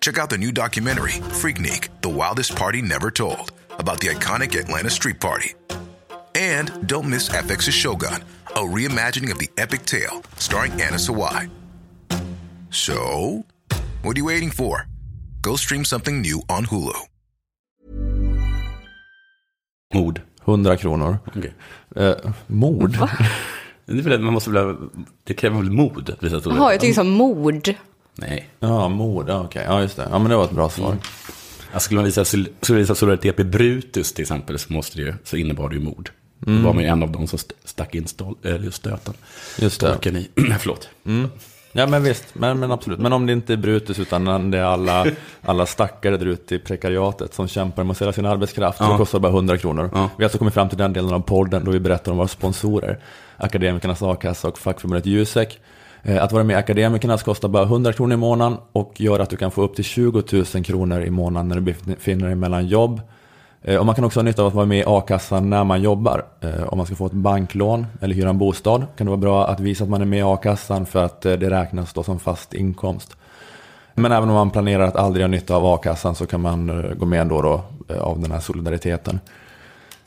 [0.00, 4.90] Check out the new documentary, Freaknik The Wildest Party Never Told, about the iconic Atlanta
[4.90, 5.54] Street Party.
[6.34, 8.22] And don't miss FX's Shogun,
[8.56, 11.50] a reimagining of the epic tale, starring Anna Sawai.
[12.70, 13.44] So,
[14.02, 14.86] what are you waiting for?
[15.42, 16.94] Go stream something new on Hulu.
[19.94, 20.22] Mord.
[20.44, 21.18] 100 kronor.
[21.26, 21.52] Okej.
[21.96, 22.14] Eh,
[22.46, 22.98] mord?
[23.86, 24.76] Det, väl, man måste väl,
[25.24, 27.74] det kräver väl mod Jaha, jag tycker som mord.
[28.14, 28.48] Nej.
[28.60, 29.28] Ja, mord.
[29.28, 29.64] Ja, okej.
[29.66, 30.08] Ja, just det.
[30.10, 30.96] Ja, men det var ett bra svar.
[31.72, 35.02] Alltså, skulle man visa, skulle man visa solidaritet med Brutus till exempel så, måste det
[35.02, 36.10] ju, så innebar det ju mord.
[36.38, 39.14] Då var man ju en av dem som st- stack in stol, äh, stöten.
[39.58, 39.88] Just det.
[39.88, 40.28] Dolken i.
[40.58, 40.88] Förlåt.
[41.72, 42.24] Ja, men visst.
[42.32, 42.98] Men, men absolut.
[42.98, 45.06] Men om det inte är Brutus utan det är alla,
[45.42, 48.78] alla stackare där ute i prekariatet som kämpar med att sälja sin arbetskraft.
[48.78, 48.90] Så Ja.
[48.92, 49.90] det kostar bara 100 kronor.
[49.92, 50.10] Ja.
[50.16, 52.28] Vi har alltså kommit fram till den delen av podden då vi berättar om våra
[52.28, 52.98] sponsorer.
[53.36, 55.60] Akademikernas a-kassa och fackförbundet Jusek.
[56.02, 59.30] Eh, Att vara med i Akademikernas kostar bara 100 kronor i månaden och gör att
[59.30, 60.22] du kan få upp till 20
[60.54, 63.00] 000 kronor i månaden när du befinner dig mellan jobb.
[63.66, 65.82] Eh, och man kan också ha nytta av att vara med i a-kassan när man
[65.82, 66.24] jobbar.
[66.40, 69.46] Eh, om man ska få ett banklån eller hyra en bostad kan det vara bra
[69.46, 72.18] att visa att man är med i a-kassan för att eh, det räknas då som
[72.18, 73.16] fast inkomst.
[73.94, 77.06] Men även om man planerar att aldrig ha nytta av a-kassan så kan man gå
[77.06, 77.62] med ändå då
[78.00, 79.20] av den här solidariteten.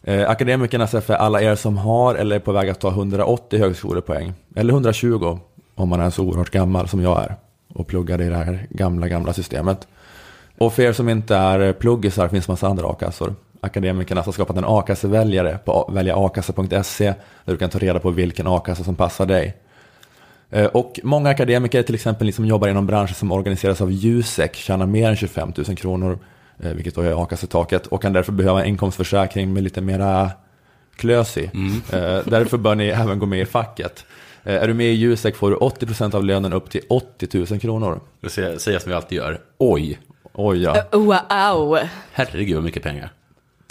[0.01, 3.59] Akademikerna Akademikernas är för alla er som har eller är på väg att ta 180
[3.59, 4.33] högskolepoäng.
[4.55, 5.39] Eller 120
[5.75, 7.35] om man är så oerhört gammal som jag är
[7.73, 9.87] och pluggar i det här gamla, gamla systemet.
[10.57, 13.35] Och för er som inte är pluggisar finns massa andra a-kassor.
[13.61, 17.05] Akademikerna har skapat en a-kasseväljare på väljaakassa.se
[17.45, 19.57] där du kan ta reda på vilken a-kassa som passar dig.
[20.49, 24.55] Eh, Och många akademiker, till exempel ni som jobbar inom branscher som organiseras av Jusek,
[24.55, 26.19] tjänar mer än 25 000 kronor,
[26.63, 30.31] eh, vilket då är a-kassetaket, och kan därför behöva en inkomstförsäkring med lite mera
[30.95, 31.43] klös i.
[31.43, 31.49] Eh,
[32.25, 34.05] Därför bör ni även gå med i facket.
[34.43, 37.99] Är du med i Jusek får du 80% av lönen upp till 80 000 kronor.
[38.27, 39.39] Säger säger jag som vi alltid gör.
[39.57, 39.99] Oj,
[40.33, 40.83] Oj ja.
[40.91, 41.77] Wow.
[42.13, 43.11] herregud vad mycket pengar.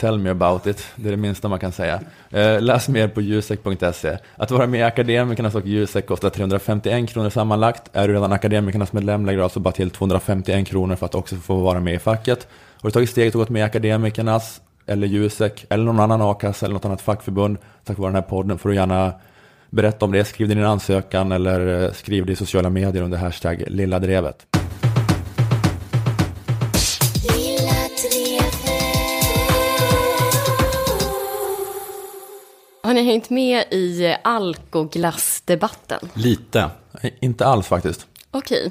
[0.00, 2.00] Tell me about it, det är det minsta man kan säga.
[2.30, 4.18] Eh, läs mer på jusek.se.
[4.36, 7.82] Att vara med i Akademikernas och Jusek kostar 351 kronor sammanlagt.
[7.92, 11.36] Är du redan Akademikernas medlem lägger du alltså bara till 251 kronor för att också
[11.36, 12.48] få vara med i facket.
[12.80, 16.66] Har du tagit steget och gått med i Akademikernas eller Jusek eller någon annan a-kassa
[16.66, 19.12] eller något annat fackförbund tack vare den här podden får du gärna
[19.70, 20.24] berätta om det.
[20.24, 24.57] Skriv din ansökan eller eh, skriv det i sociala medier under hashtag lilla drevet.
[32.88, 35.98] Har ni hängt med i alkoglassdebatten?
[36.14, 36.70] Lite.
[37.20, 38.06] Inte alls faktiskt.
[38.30, 38.70] Okej.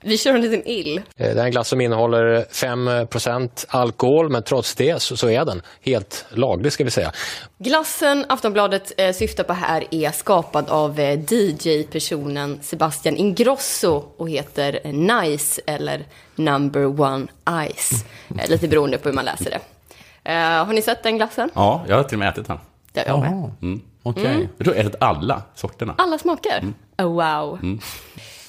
[0.00, 0.96] Vi kör en liten ill.
[0.98, 5.44] Eh, Det är en glass som innehåller 5% alkohol, men trots det så, så är
[5.44, 7.12] den helt laglig ska vi säga.
[7.58, 14.80] Glassen Aftonbladet eh, syftar på här är skapad av eh, DJ-personen Sebastian Ingrosso och heter
[14.92, 17.26] Nice eller Number One
[17.76, 18.04] Ice.
[18.38, 19.60] Eh, lite beroende på hur man läser det.
[20.34, 21.50] Har ni sett den glassen?
[21.54, 22.58] Ja, jag har till och med ätit den.
[22.92, 23.50] Det har jag med.
[23.60, 24.26] Jaha, okej.
[24.26, 24.48] Mm.
[24.58, 25.94] Jag tror jag ätit alla sorterna.
[25.98, 26.64] Alla smaker?
[26.98, 27.78] Oh, wow.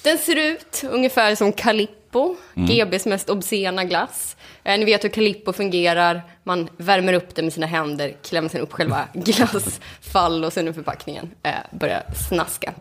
[0.04, 4.38] Den ser ut ungefär som Calippo, GBs mest obscena glass.
[4.64, 6.22] Eh, ni vet hur Calippo fungerar.
[6.44, 10.74] Man värmer upp det med sina händer, klämmer sen upp själva glassfall och sen ur
[10.74, 12.74] förpackningen eh, börjar snaska.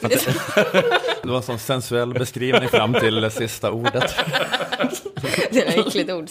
[1.22, 4.14] Det var en sån sensuell beskrivning fram till det sista ordet.
[5.50, 6.28] det är ett äckligt ord.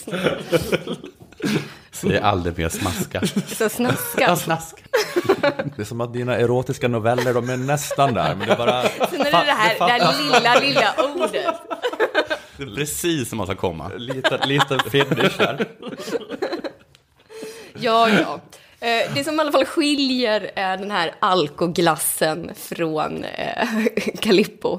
[2.06, 3.22] Säg aldrig mer smaska.
[3.46, 4.20] Så snaska.
[4.20, 4.84] Ja, snask.
[5.76, 8.82] Det är som att dina erotiska noveller, de är nästan där, men det är bara...
[8.82, 11.54] Sen är det det här, det här lilla, lilla ordet.
[12.56, 13.90] Det är precis som man ska komma.
[13.96, 15.66] Lite, lite finish här.
[17.74, 18.40] Ja, ja.
[18.86, 23.68] Eh, Det som i alla fall skiljer eh, den här alkoglassen från eh,
[24.20, 24.78] Calippo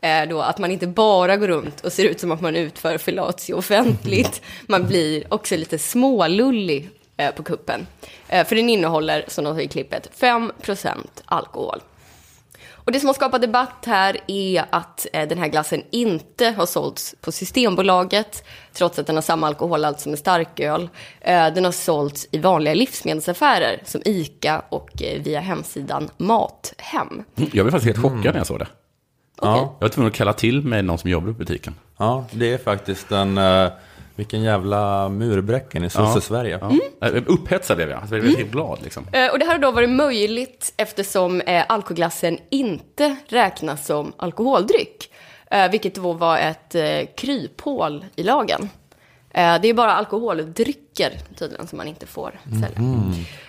[0.00, 2.98] är då att man inte bara går runt och ser ut som att man utför
[2.98, 4.42] fellatio offentligt.
[4.66, 6.90] Man blir också lite smålullig
[7.36, 7.86] på kuppen.
[8.28, 11.80] För den innehåller, som de säger i klippet, 5% alkohol.
[12.90, 16.66] Och det som har skapat debatt här är att eh, den här glassen inte har
[16.66, 20.88] sålts på Systembolaget, trots att den har samma alkoholhalt som en starköl.
[21.20, 27.24] Eh, den har sålts i vanliga livsmedelsaffärer som ICA och eh, via hemsidan Mathem.
[27.34, 28.68] Jag blev faktiskt helt chockad när jag såg det.
[29.40, 31.74] Ja, Jag var tvungen att kalla till mig någon som jobbar i butiken.
[31.98, 33.38] ja, det är faktiskt en...
[33.38, 33.68] eh,
[34.20, 36.58] vilken jävla murbräcken i sosse-Sverige.
[36.60, 36.72] Ja.
[37.00, 38.00] Jag Upphetsad blev jag.
[38.10, 39.06] Jag blev helt glad liksom.
[39.12, 45.10] Eh, Och det här har då varit möjligt eftersom eh, alkoglassen inte räknas som alkoholdryck.
[45.50, 48.70] Eh, vilket då var ett eh, kryphål i lagen.
[49.30, 49.92] Eh, det är bara
[51.04, 52.88] alkoholdrycker tydligen som man inte får sälja.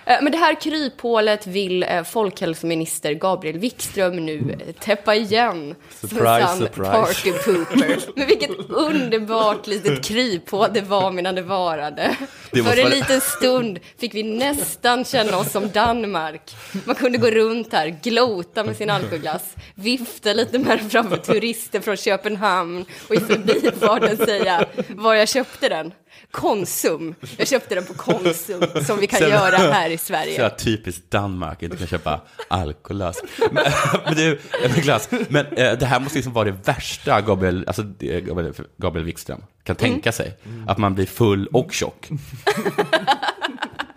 [0.06, 5.74] Eh, men det här kryphålet vill eh, folkhälsominister Gabriel Wikström nu eh, täppa igen.
[6.00, 6.90] som Surprise, sann surprise.
[6.92, 7.98] party pooper.
[8.16, 12.16] Men vilket underbart litet kryphål det var medan det varade.
[12.50, 16.56] Det För en vara- liten stund fick vi nästan känna oss som Danmark.
[16.84, 21.80] Man kunde gå runt här, glota med sin alkoglass, vifta lite med den framför turister
[21.80, 25.92] från Köpenhamn och i förbifarten säga var jag köpte den.
[26.30, 27.14] Konsum.
[27.36, 30.50] Jag köpte den på Konsum, som vi kan Sen- göra här i Så här Sverige.
[30.50, 33.22] typiskt Danmark, inte kan köpa alkoglass.
[33.52, 33.64] Men,
[34.04, 34.38] men, du,
[34.82, 35.08] glass.
[35.28, 39.76] men eh, det här måste liksom vara det värsta Gabriel, alltså, Gabriel, Gabriel Wikström kan
[39.76, 40.38] tänka sig.
[40.66, 42.08] Att man blir full och tjock.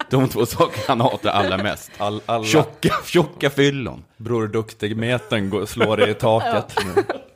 [0.09, 1.91] De två saker han hatar allra mest.
[1.97, 4.03] All, alla Tjocka, tjocka fyllon.
[4.17, 6.77] Bror Duktig-metern slår i taket.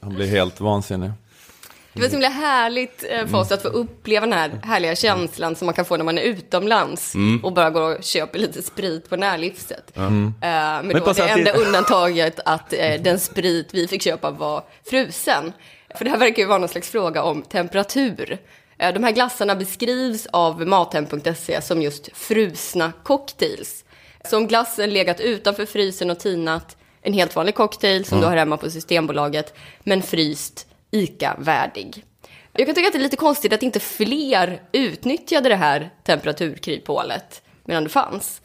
[0.02, 1.12] Han blir helt vansinnig.
[1.94, 5.56] Det var så himla härligt eh, för oss att få uppleva den här härliga känslan
[5.56, 9.10] som man kan få när man är utomlands och bara går och köper lite sprit
[9.10, 9.98] på närlivset.
[9.98, 13.88] Eh, Men, då bara så det att det- enda undantaget att eh, den sprit vi
[13.88, 15.54] fick köpa var frusen.
[15.96, 18.38] För det här verkar ju vara någon slags fråga om temperatur.
[18.78, 23.84] De här glassarna beskrivs av Mathem.se som just frusna cocktails.
[24.30, 28.38] Så om glassen legat utanför frysen och tinat, en helt vanlig cocktail som du har
[28.38, 32.04] hemma på Systembolaget, men fryst, ICA-värdig.
[32.54, 37.42] Jag kan tycka att det är lite konstigt att inte fler utnyttjade det här temperaturkryphålet
[37.66, 38.42] medan det fanns.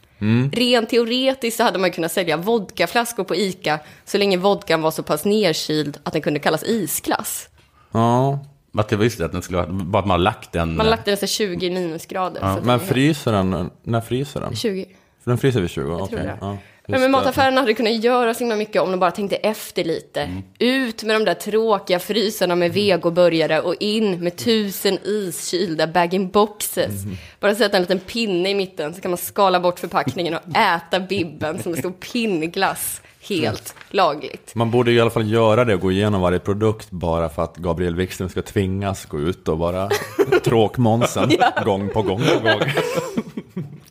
[0.53, 5.03] Rent teoretiskt så hade man kunnat sälja vodkaflaskor på ICA så länge vodkan var så
[5.03, 7.49] pass nedkyld att den kunde kallas isglass.
[7.93, 8.39] Ja,
[8.79, 10.77] Att det var just det, att den skulle, bara att man lagt den.
[10.77, 12.41] Man har lagt den så 20 minusgrader.
[12.43, 13.71] att men fryser den?
[13.83, 14.57] När fryser den?
[14.57, 14.87] 20.
[15.25, 15.81] För den fryser vid 20?
[15.99, 16.37] Jag tror okej.
[16.41, 17.09] Ja, Men just det.
[17.09, 20.43] mataffärerna hade kunnat göra så himla mycket om de bara tänkte efter lite.
[20.59, 26.93] Ut med de där tråkiga frysarna med vegoburgare och in med tusen iskylda bag-in-boxes.
[27.41, 31.01] Bara sätta en liten pinne i mitten så kan man skala bort förpackningen och äta
[31.01, 33.01] bibben som en stor pinnglass.
[33.29, 34.55] Helt lagligt.
[34.55, 37.57] Man borde i alla fall göra det och gå igenom varje produkt bara för att
[37.57, 39.89] Gabriel Wikström ska tvingas gå ut och vara
[40.45, 41.31] tråkmånsen
[41.65, 42.61] gång på gång på gång.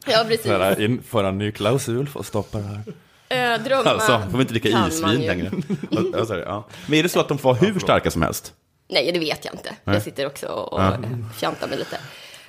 [0.05, 0.45] Ja, precis.
[0.45, 2.83] För att införa en ny klausul för att stoppa det här.
[3.55, 5.51] Äh, drömmar Alltså, får vi inte dricka man isvin längre.
[6.13, 6.67] Ja, sorry, ja.
[6.87, 8.53] Men är det så att de får vara hur starka som helst?
[8.89, 9.75] Nej, det vet jag inte.
[9.83, 9.95] Nej.
[9.95, 10.81] Jag sitter också och
[11.39, 11.97] fjantar mig lite.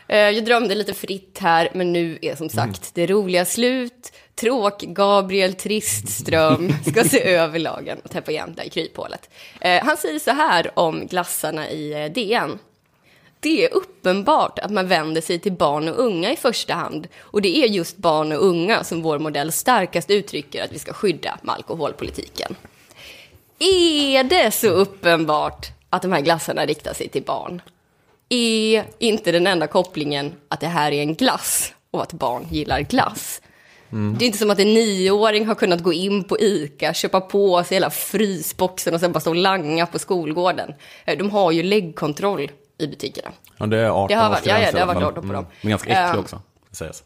[0.08, 4.12] Eh, Jag drömde lite fritt här, men nu är som sagt det roliga slut.
[4.40, 9.31] Tråk Gabriel Tristström ska se över lagen och täppa igen där i kryphålet.
[9.60, 12.58] Eh, Han säger så här om glassarna i eh, DN.
[13.44, 17.08] Det är uppenbart att man vänder sig till barn och unga i första hand.
[17.20, 20.92] Och det är just barn och unga som vår modell starkast uttrycker att vi ska
[20.92, 22.56] skydda med alkoholpolitiken.
[23.58, 27.62] Är det så uppenbart att de här glassarna riktar sig till barn.
[28.28, 32.80] Är inte den enda kopplingen att det här är en glass och att barn gillar
[32.80, 33.40] glass?
[34.18, 37.64] Det är inte som att en nioåring har kunnat gå in på ICA, köpa på
[37.64, 40.74] sig hela frysboxen och sen bara stå och langa på skolgården.
[41.18, 43.33] De har ju läggkontroll i butikerna.
[43.58, 45.33] Ja, det är 18 Det har varit, ja, ja, det har varit men- order på
[45.33, 45.46] dem.
[45.60, 47.02] Men ganska äcklig Eh, också, ska sägas.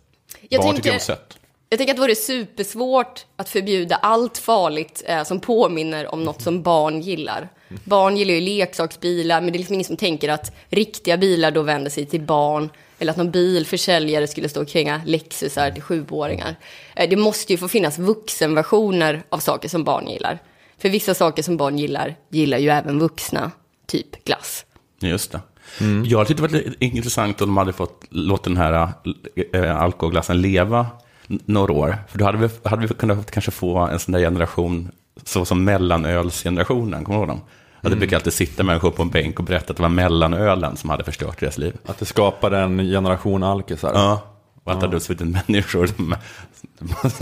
[0.48, 1.38] Jag Barn tycker om sött.
[1.68, 6.42] jag tänker att det vore supersvårt att förbjuda allt farligt eh, som påminner om något
[6.42, 7.48] som barn gillar.
[7.84, 11.62] Barn gillar ju leksaksbilar, men det är liksom ingen som tänker att riktiga bilar då
[11.62, 12.70] vänder sig till barn.
[12.98, 16.56] Eller att någon bilförsäljare skulle stå och kränga Lexusar till sjuåringar.
[16.96, 20.38] Eh, det måste ju få finnas vuxenversioner av saker som barn gillar.
[20.78, 23.50] För vissa saker som barn gillar, gillar ju även vuxna.
[23.86, 24.64] Typ glass.
[25.00, 25.40] Just det.
[26.04, 28.88] Jag tyckte det var intressant om de hade fått låta den här
[29.52, 30.86] äh, alkoholglassen leva
[31.26, 31.96] några år.
[32.08, 34.90] För då hade vi, hade vi kunnat kanske få en sån där generation,
[35.24, 37.40] så som mellanölsgenerationen, kommer du ihåg dem?
[37.80, 40.76] Att det brukar alltid sitta människor på en bänk och berätta att det var mellanölen
[40.76, 41.76] som hade förstört deras liv.
[41.86, 43.90] Att det skapade en generation alkisar.
[43.94, 44.22] Ja,
[44.64, 46.14] och att det hade suttit människor som,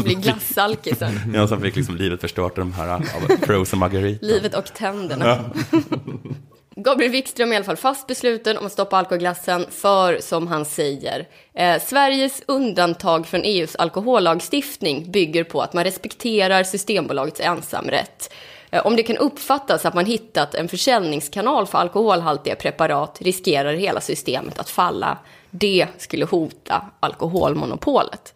[0.05, 1.13] blir glassalkisar.
[1.35, 3.01] ja, som fick liksom livet förstört av de här av
[3.47, 4.27] frozen margarita.
[4.27, 5.39] Livet och tänderna.
[6.79, 10.65] Gabriel Wikström är i alla fall fast besluten om att stoppa alkoglassen för, som han
[10.65, 18.33] säger, eh, Sveriges undantag från EUs alkohollagstiftning bygger på att man respekterar Systembolagets ensamrätt.
[18.71, 24.01] Eh, om det kan uppfattas att man hittat en försäljningskanal för alkoholhaltiga preparat riskerar hela
[24.01, 25.19] systemet att falla.
[25.51, 28.35] Det skulle hota alkoholmonopolet.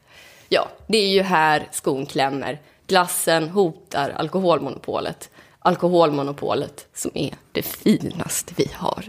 [0.49, 2.61] Ja, det är ju här skon klämmer.
[2.87, 5.31] Glassen hotar alkoholmonopolet.
[5.63, 9.05] Alkoholmonopolet som är det finaste vi har.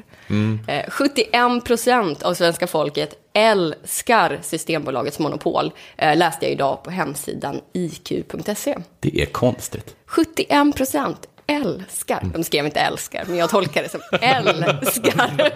[0.68, 7.62] Eh, 71 procent av svenska folket älskar Systembolagets monopol, eh, läste jag idag på hemsidan
[7.74, 8.78] iq.se.
[9.00, 9.96] Det är konstigt.
[10.06, 12.30] 71 procent älskar.
[12.34, 15.52] De skrev inte älskar, men jag tolkar det som älskar.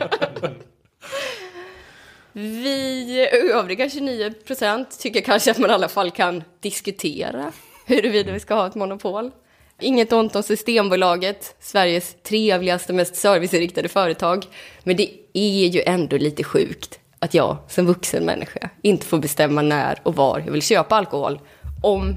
[2.33, 7.51] Vi övriga 29 procent tycker kanske att man i alla fall kan diskutera
[7.85, 9.31] huruvida vi ska ha ett monopol.
[9.79, 14.45] Inget ont om Systembolaget, Sveriges trevligaste, mest serviceinriktade företag.
[14.83, 19.61] Men det är ju ändå lite sjukt att jag som vuxen människa inte får bestämma
[19.61, 21.39] när och var jag vill köpa alkohol.
[21.83, 22.15] Om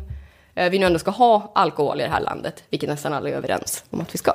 [0.54, 3.34] eh, vi nu ändå ska ha alkohol i det här landet, vilket nästan alla är
[3.34, 4.32] överens om att vi ska.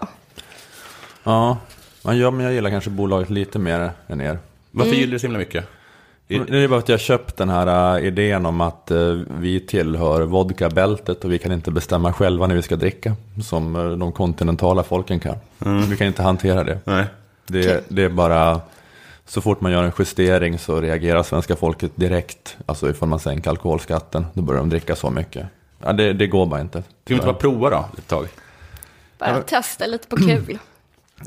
[1.24, 1.58] Ja,
[2.02, 4.40] men jag, men jag gillar kanske bolaget lite mer än er.
[4.72, 5.00] Varför Mm.
[5.00, 5.66] gillar du så himla mycket?
[6.28, 8.98] Det är bara att jag köpt den här äh, idén om att äh,
[9.30, 13.16] vi tillhör vodkabältet och vi kan inte bestämma själva när vi ska dricka.
[13.44, 15.36] Som äh, de kontinentala folken kan.
[15.90, 16.80] Vi kan inte hantera det.
[16.86, 17.06] Nej.
[17.48, 18.62] Det, det är bara,
[19.26, 22.58] så fort man gör en justering så reagerar svenska folket direkt.
[22.66, 25.48] Alltså ifall man sänker alkoholskatten, då börjar de dricka så mycket.
[25.84, 26.82] Ja, det, det går bara inte.
[26.82, 28.28] Ska vi inte bara prova då, ett tag?
[29.18, 30.58] Bara testa lite på kul.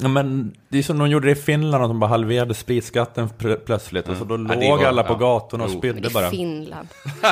[0.00, 3.28] Ja, men det är som de gjorde det i Finland, att de bara halverade spritskatten
[3.38, 4.08] pl- plötsligt.
[4.08, 4.38] Och så då Ja,
[4.70, 5.16] låg var- alla på ja.
[5.18, 5.78] gatorna och Jo.
[5.78, 6.26] Spydde det bara.
[6.26, 6.88] är Finland.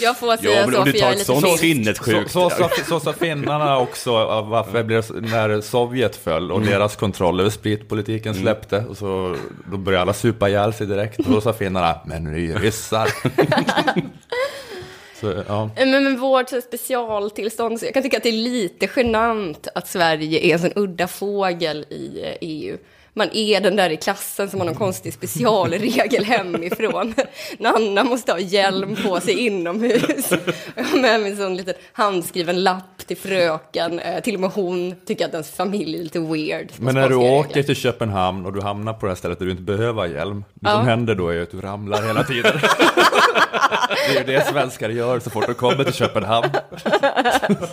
[0.00, 1.60] jag får säga men så, för jag är lite sånt finsk.
[1.60, 2.30] sinnessjukt.
[2.30, 6.60] Så, så, sa, så sa finnarna också, av varför blev det, när Sovjet föll och
[6.60, 8.84] deras kontroll över spritpolitiken släppte.
[8.88, 9.36] Och så,
[9.70, 11.18] då började alla supa ihjäl sig direkt.
[11.18, 13.08] Och då sa finnarna, men vi är ryssar.
[15.20, 15.70] så, ja.
[15.76, 19.88] Eh, men men vårt specialtillstånd, så jag kan tycka att det är lite genant att
[19.88, 22.78] Sverige är en sån udda fågel i eh, EU.
[23.18, 27.14] Man är den där i klassen som har någon konstig specialregel hemifrån.
[27.58, 30.32] Nanna måste ha hjälm på sig inomhus.
[30.74, 33.98] Jag har med mig en sån liten handskriven lapp till fröken.
[33.98, 36.68] Eh, Till och med hon tycker att ens familj är lite weird.
[36.76, 37.62] Men när du Konstiga åker regler.
[37.62, 40.44] till Köpenhamn och du hamnar på det här stället där du inte behöver hjälm.
[40.54, 40.76] Det Ja.
[40.76, 42.52] som händer då är att du ramlar hela tiden.
[44.08, 46.50] det är ju det svenskar gör så fort de kommer till Köpenhamn.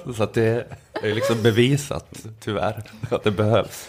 [0.18, 0.68] så att det
[1.04, 2.10] är liksom bevisat,
[2.44, 3.88] tyvärr, att det behövs.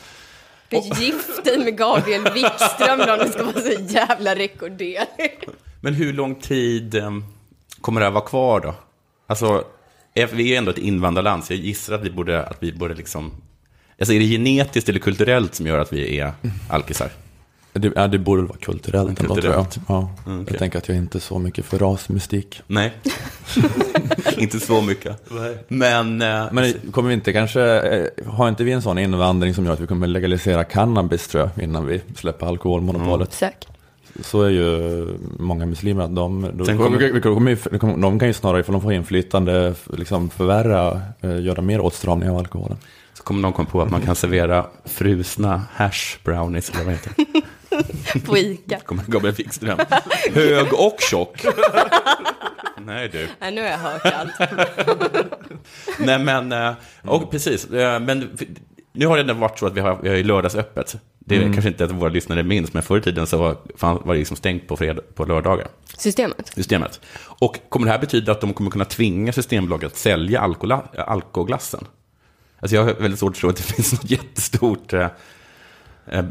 [0.71, 5.49] Gift dig med Gabriel Wikström då, om du ska vara så jävla rekorderlig.
[5.81, 7.11] Men hur lång tid eh,
[7.81, 8.75] kommer det här vara kvar då?
[9.27, 9.65] Alltså,
[10.15, 12.95] vi är ju ändå ett invandrarland, så jag gissar att vi borde, att vi borde
[12.95, 13.33] liksom...
[13.99, 16.33] Alltså, är det genetiskt eller kulturellt som gör att vi är
[16.71, 17.11] alkisar?
[17.79, 19.55] Det, ja, det borde vara kulturellt ändå, tror jag.
[19.65, 19.79] Kulturellt.
[19.89, 20.11] Ja.
[20.27, 20.53] Mm, okej.
[20.53, 22.63] Jag tänker att jag inte är så mycket för rasmystik.
[22.67, 22.93] Nej,
[24.39, 25.31] inte så mycket.
[25.69, 29.65] Men, eh, Men kommer vi inte kanske, eh, har inte vi en sån invandring som
[29.67, 33.33] gör att vi kommer legalisera cannabis tror jag, innan vi släpper alkoholmonopolet?
[33.33, 33.67] Säkert.
[34.21, 35.07] Så är ju
[35.39, 36.65] många muslimer att de, de, kommer-
[37.13, 41.01] de, kommer ju- de, kommer- de kan ju snarare, ifall de får inflytande, liksom förvärra,
[41.21, 42.77] eh, göra mer åtstramning av alkoholen.
[43.15, 47.13] så kommer någon komma på att man kan servera frusna hash brownies, eller vad heter
[47.17, 47.25] det?
[48.25, 48.81] På Ica.
[48.81, 49.79] kommer Gabriel Wikström.
[50.35, 51.45] Hög och tjock.
[52.79, 53.29] Nej du.
[53.41, 54.51] Nej, nu har jag hört allt.
[55.99, 56.73] Nej men, eh,
[57.05, 57.71] och precis.
[57.71, 58.39] eh, Men
[58.93, 60.97] nu har det ändå varit så att vi har, vi har lördagsöppet.
[61.19, 64.03] Det är kanske inte att våra lyssnare minns, men förr i tiden så var, fan,
[64.05, 65.69] var det liksom stängt på, fred, på lördagar.
[65.99, 66.53] Systemet.
[66.55, 67.01] Systemet.
[67.19, 71.87] Och kommer det här betyda att de kommer kunna tvinga Systembolaget att sälja alkola, alkoglassen?
[72.61, 75.09] Alltså jag har väldigt svårt att tro att det finns något jättestort eh, eh,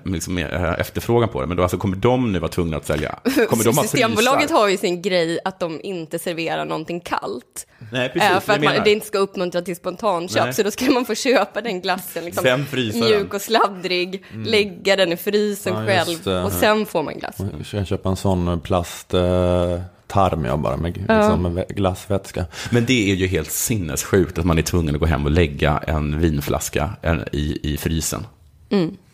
[0.04, 1.48] liksom, eh, efterfrågan på det.
[1.48, 3.20] Men då alltså kommer de nu vara tvungna att sälja?
[3.50, 4.56] Kommer de ha Systembolaget frysar?
[4.56, 7.68] har ju sin grej att de inte serverar någonting kallt.
[7.92, 8.30] Nej, precis.
[8.30, 10.44] Eh, för det att man, det inte ska uppmuntra till spontanköp.
[10.44, 10.54] Nej.
[10.54, 15.12] Så då ska man få köpa den glassen liksom, Sen mjuk och sladdrig, lägga den
[15.12, 17.36] i frysen Ja, själv och sen får man glass.
[17.58, 22.46] Jag ska köpa en sån plasttarm eh, tarm jag bara med, liksom, vä- glassvätska.
[22.72, 25.78] Men det är ju helt sinnessjukt att man är tvungen att gå hem och lägga
[25.88, 26.90] en vinflaska
[27.32, 28.26] i, i frysen.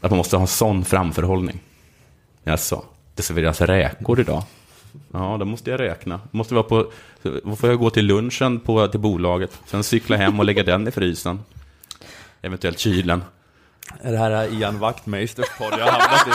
[0.01, 1.59] Att man måste ha en sån framförhållning.
[2.43, 2.83] Jaså,
[3.15, 4.43] det serveras räkor idag.
[5.11, 6.19] Ja, då måste jag räkna.
[6.31, 6.91] Måste vara på,
[7.43, 9.59] då får jag gå till lunchen på, till bolaget.
[9.65, 11.39] Sen cykla hem och lägga den i frysen.
[12.41, 13.23] Eventuellt kylen.
[14.01, 16.31] Är det här Ian Wachtmeisters podd jag har hamnat i?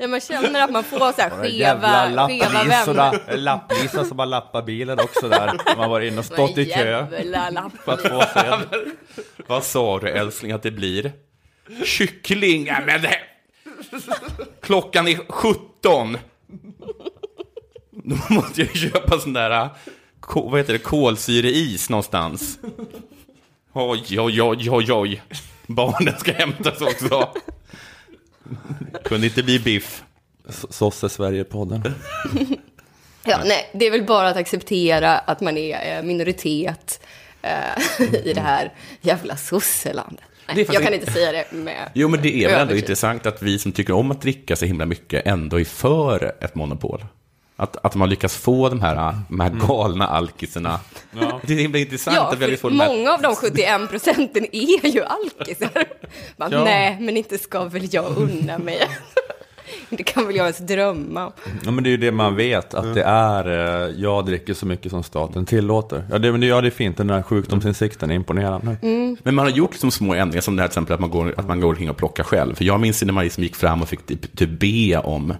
[0.00, 3.36] Ja, man känner att man får så här skeva, skeva vänner.
[3.36, 5.76] lapplisa som har lappat bilen också där.
[5.76, 7.06] Har varit inne och stått i kö
[7.84, 8.24] för att få.
[9.46, 11.12] Vad sa du älskling att det blir?
[11.84, 12.66] Kyckling?
[12.66, 13.18] Ja, men det...
[14.62, 16.18] Klockan är 17.
[17.90, 19.68] Då måste jag köpa sån där, äh,
[20.34, 22.58] vad heter det, kolsyreis någonstans.
[23.72, 25.22] Oj, oj, oj, oj, oj.
[25.66, 27.28] Barnen ska hämtas också.
[29.04, 30.02] Kunde inte bli biff.
[30.70, 31.92] Sosse Sverige-podden.
[33.24, 37.00] Ja, nej, det är väl bara att acceptera att man är eh, minoritet
[37.42, 37.50] eh,
[38.24, 40.24] i det här jävla sosselandet.
[40.46, 43.26] Nej, faktiskt- jag kan inte säga det med Jo, men det är väl ändå intressant
[43.26, 47.04] att vi som tycker om att dricka så himla mycket ändå är för ett monopol.
[47.60, 50.80] Att, att man lyckas få de här, de här galna alkisarna.
[51.42, 52.96] Det är himla intressant Ja, att vi fått de här...
[52.96, 55.84] många av de 71 procenten är ju alkisar.
[56.36, 56.48] Ja.
[56.48, 58.80] Nej, men inte ska väl jag unna mig.
[59.88, 61.32] det kan väl jag ens drömma om.
[61.64, 64.66] Ja men det är ju det man vet, att det är, eh, jag dricker så
[64.66, 66.04] mycket som staten tillåter.
[66.10, 68.76] Ja det, men det, ja, det är fint, den här sjukdomsinsikten är imponerande.
[69.22, 71.34] Men man har gjort liksom små ändringar, som det här till exempel att man går,
[71.36, 72.54] att man går omkring och plockar själv.
[72.54, 75.34] För jag minns när man liksom gick fram och fick typ, typ be om,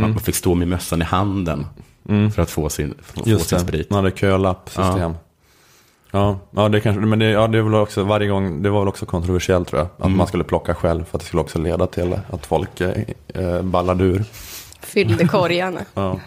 [0.00, 1.66] man fick stå med mössan i handen
[2.34, 3.90] för att få sin, få, få Just sin det, sprit.
[3.90, 5.14] man hade kölappsystem.
[6.10, 6.38] Ja.
[6.50, 9.06] Ja, det kanske, men det, ja, det, väl också, varje gång, det var väl också
[9.06, 10.06] kontroversiellt tror jag.
[10.06, 13.02] Att man skulle plocka själv för att det skulle också leda till att folk eh,
[13.28, 14.24] eh, ballade ur.
[14.80, 15.80] Fyllde korgarna.
[15.94, 16.20] Ja.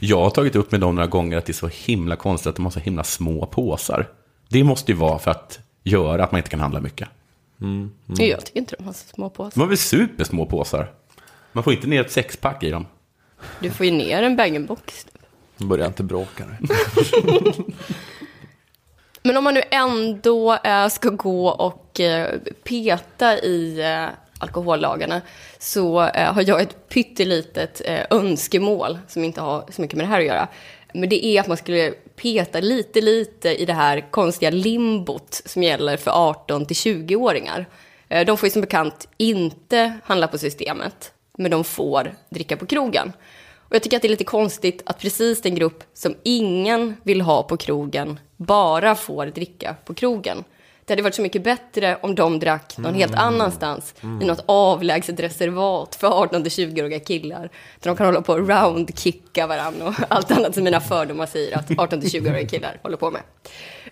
[0.00, 2.56] Jag har tagit upp med dem några gånger att det är så himla konstigt att
[2.56, 4.08] de har så himla små påsar.
[4.48, 7.08] Det måste ju vara för att göra att man inte kan handla mycket.
[8.06, 9.50] Jag tycker inte de har så små påsar.
[9.54, 10.92] De har väl supersmå påsar?
[11.52, 12.86] Man får inte ner ett sexpack i dem.
[13.60, 15.06] Du får ju ner en bag-in-box.
[15.56, 16.68] Börjar jag inte bråka nu.
[19.22, 24.06] Men om man nu ändå eh, ska gå och eh, peta i eh,
[24.38, 25.20] alkohollagarna
[25.58, 27.80] så har jag ett pyttelitet
[28.10, 30.48] önskemål som inte har så mycket med det här att göra.
[30.94, 35.62] Men det är att man skulle peta lite, lite i det här konstiga limbot som
[35.62, 37.66] gäller för 18 till 20-åringar.
[38.08, 42.66] Eh, de får ju som bekant inte handla på systemet, men de får dricka på
[42.66, 43.12] krogen.
[43.70, 47.20] Och jag tycker att det är lite konstigt att precis den grupp som ingen vill
[47.20, 50.44] ha på krogen bara får dricka på krogen.
[50.84, 53.94] Det hade varit så mycket bättre om de drack någon helt annanstans.
[54.02, 57.40] I något avlägset reservat för 18-20-åriga killar.
[57.80, 61.58] Där de kan hålla på och roundkicka varandra och allt annat som mina fördomar säger
[61.58, 63.22] att 18-20-åriga killar håller på med.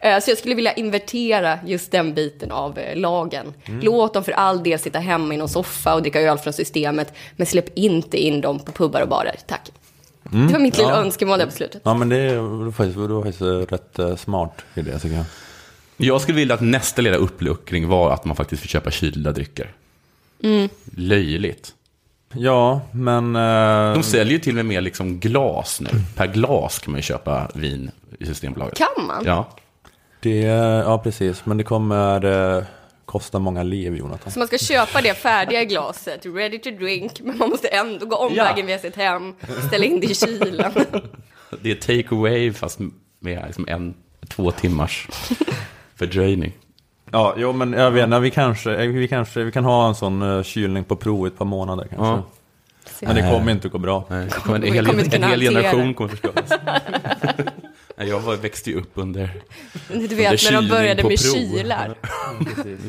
[0.00, 3.54] Eh, Så jag skulle vilja invertera just den biten av eh, lagen.
[3.82, 7.12] Låt dem för all del sitta hemma i någon soffa och dricka öl från systemet.
[7.36, 9.36] Men släpp inte in dem på pubbar och barer.
[9.46, 9.70] Tack.
[10.30, 10.96] Det var mitt lilla Ja.
[10.96, 11.82] önskemål där på slutet.
[11.84, 15.24] Ja men det var faktiskt, det var faktiskt eh, rätt smart idé tycker jag.
[15.96, 19.72] Jag skulle vilja att nästa lilla uppluckring var att man faktiskt får köpa kylda drycker.
[20.96, 21.74] Löjligt.
[22.32, 23.36] Ja, men...
[23.36, 25.88] eh, De säljer ju till och med mer liksom glas nu.
[26.16, 28.78] Per glas kan man ju köpa vin i Systembolaget.
[28.78, 29.22] Kan man?
[29.26, 29.48] Ja.
[30.20, 31.46] Det, ja, precis.
[31.46, 32.24] Men det kommer
[32.56, 32.64] eh,
[33.04, 34.32] kosta många liv, Jonathan.
[34.32, 38.16] Så man ska köpa det färdiga glaset, ready to drink, men man måste ändå gå
[38.16, 39.34] omvägen via sitt hem,
[39.66, 40.72] ställa in det i kylen.
[41.62, 42.78] Det är take away fast
[43.20, 43.94] med liksom en,
[44.28, 45.08] två timmars
[45.96, 46.52] fördröjning.
[47.10, 49.94] Ja, jo men jag vet inte, vi kanske, eh, vi kanske, vi kan ha en
[49.94, 52.06] sån uh, kylning på prov i ett par månader kanske.
[52.06, 52.24] Ja.
[53.00, 54.04] Men det kommer inte gå bra.
[54.08, 56.50] Nej, kommer en hel, en hel generation kommer förstöras.
[58.00, 59.30] Jag var, växte ju upp under...
[59.88, 61.34] Du vet när de började med prov.
[61.34, 61.94] kylar.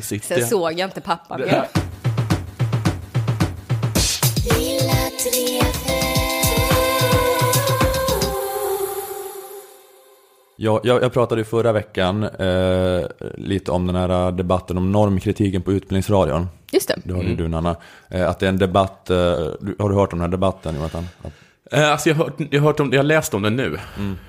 [0.00, 0.48] Sen jag.
[0.48, 1.68] såg jag inte pappa mer.
[10.56, 15.62] Jag, jag, jag pratade ju förra veckan eh, lite om den här debatten om normkritiken
[15.62, 16.48] på Utbildningsradion.
[16.70, 17.00] Just det.
[17.04, 17.76] Det hörde ju du Nanna.
[18.08, 19.16] Eh, att det är en debatt, eh,
[19.78, 21.08] har du hört om den här debatten Jonathan?
[21.22, 21.32] Att,
[21.72, 23.78] Alltså jag har, hört, jag, hört om, jag har läst om det nu.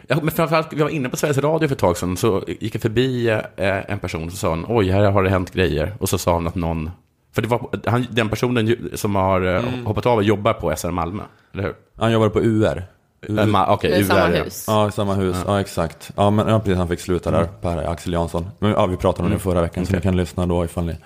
[0.08, 2.76] Jag, men framförallt, jag var inne på Sveriges Radio för ett tag sedan, så gick
[2.76, 5.94] jag förbi eh, en person och sa han, oj, här har det hänt grejer.
[6.00, 6.92] Och så sa han att någon,
[7.36, 11.24] för det var, han, den personen som har eh, hoppat av jobbar på SR Malmö,
[11.54, 11.74] eller hur?
[11.98, 12.84] han jobbade på UR.
[13.28, 14.44] Eh, Ma, Okej, är UR, samma ja.
[14.44, 14.66] hus.
[14.68, 15.38] Ja, samma hus.
[15.48, 16.12] Ja, exakt.
[16.16, 18.48] Ja, men ja, precis, han fick sluta där, Per Axel Jansson.
[18.60, 20.92] Men ja, vi pratade om det förra veckan, så ni kan lyssna då ifall ni,
[20.92, 20.98] eh,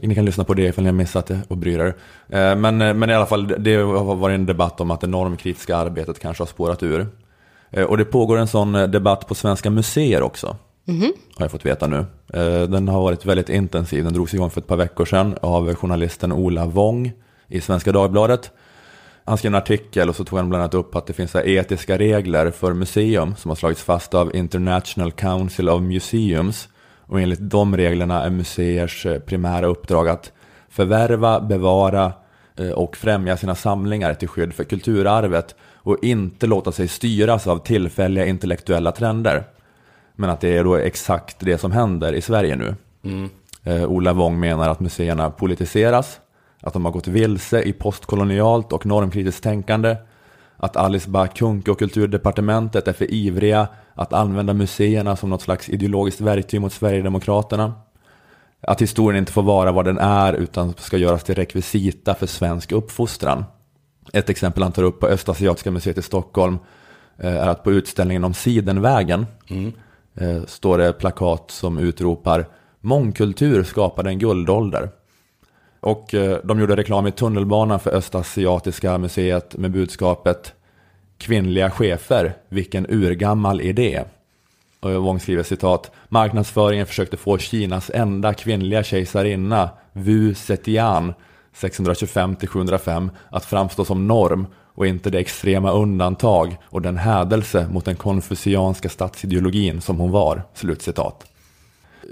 [0.00, 1.94] ni kan lyssna på det ifall ni har missat det och bryr er.
[2.28, 5.06] Eh, men, eh, men i alla fall, det- har varit en debatt om att det
[5.06, 7.06] normkritiska arbetet kanske har spårat ur.
[7.70, 10.56] Eh, och det pågår en sån eh, debatt på svenska museer också.
[11.36, 12.06] Har jag fått veta nu.
[12.34, 14.04] Eh, den har varit väldigt intensiv.
[14.04, 17.12] Den drogs igång för ett par veckor sedan av journalisten Ola Wong
[17.48, 18.50] i Svenska Dagbladet.
[19.24, 21.98] Han skrev en artikel och så tog han bland annat upp att det finns etiska
[21.98, 26.68] regler för museum som har slagits fast av International Council of Museums.
[27.12, 30.32] Och enligt de reglerna är museers eh, primära uppdrag att
[30.68, 32.12] förvärva, bevara
[32.56, 37.58] eh, och främja sina samlingar till skydd för kulturarvet och inte låta sig styras av
[37.58, 39.44] tillfälliga intellektuella trender.
[40.14, 42.74] Men att det är då exakt det som händer i Sverige nu.
[43.64, 46.20] Eh, Ola Wong menar att museerna politiseras,
[46.60, 49.96] att de har gått vilse i postkolonialt och normkritiskt tänkande,
[50.56, 55.68] att Alice Bah Kuhnke och kulturdepartementet är för ivriga att använda museerna som något slags
[55.68, 57.74] ideologiskt verktyg mot Sverigedemokraterna.
[58.60, 62.72] Att historien inte får vara vad den är utan ska göras till rekvisita för svensk
[62.72, 63.44] uppfostran.
[64.12, 66.58] Ett exempel han tar upp på Östasiatiska museet i Stockholm
[67.18, 69.26] eh, är att på utställningen om Sidenvägen
[70.14, 72.46] eh, står det plakat som utropar
[72.80, 74.90] Mångkultur skapade en guldålder.
[75.80, 80.54] Och eh, de gjorde reklam i tunnelbanan för Östasiatiska museet med budskapet
[81.22, 84.04] Kvinnliga chefer, vilken urgammal idé.
[84.80, 91.14] Och Wong skriver citat, marknadsföringen försökte få Kinas enda kvinnliga kejsarinna, Wu Zetian,
[91.54, 97.96] 625-705, att framstå som norm och inte det extrema undantag och den hädelse mot den
[97.96, 100.42] konfucianska statsideologin som hon var.
[100.54, 101.31] Slutcitat.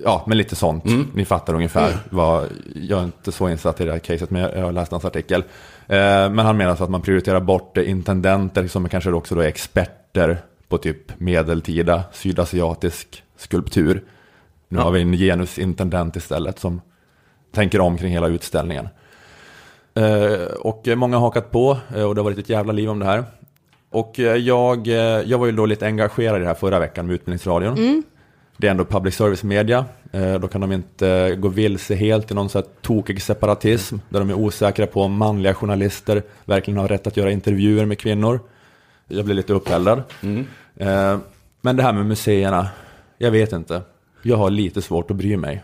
[0.05, 0.85] Ja, men lite sånt.
[1.15, 1.97] Ni fattar ungefär.
[2.11, 4.93] Vad, jag är inte så insatt i det här caset, men jag, jag har läst
[4.93, 5.41] hans artikel.
[5.87, 5.97] Eh,
[6.31, 10.39] men han menar så att man prioriterar bort intendenter som kanske också då är experter
[10.69, 14.03] på typ medeltida sydasiatisk skulptur.
[14.69, 16.81] Nu har vi en genusintendent istället som
[17.53, 18.89] tänker om kring hela utställningen.
[19.95, 22.99] Eh, och många har hakat på eh, och det har varit ett jävla liv om
[22.99, 23.25] det här.
[23.91, 27.07] Och eh, jag, eh, jag var ju då lite engagerad i det här förra veckan
[27.07, 28.03] med Utbildningsradion.
[28.61, 29.85] Det är ändå public service media.
[30.13, 33.97] Eh, Då kan de inte gå vilse helt i någon så här tokig separatism.
[34.09, 37.99] Där de är osäkra på om manliga journalister verkligen har rätt att göra intervjuer med
[37.99, 38.41] kvinnor.
[39.09, 40.03] Jag blir lite uppeldad.
[40.77, 41.19] Eh,
[41.61, 42.69] Men det här med museerna,
[43.19, 43.83] jag vet inte.
[44.23, 45.63] Jag har lite svårt att bry mig.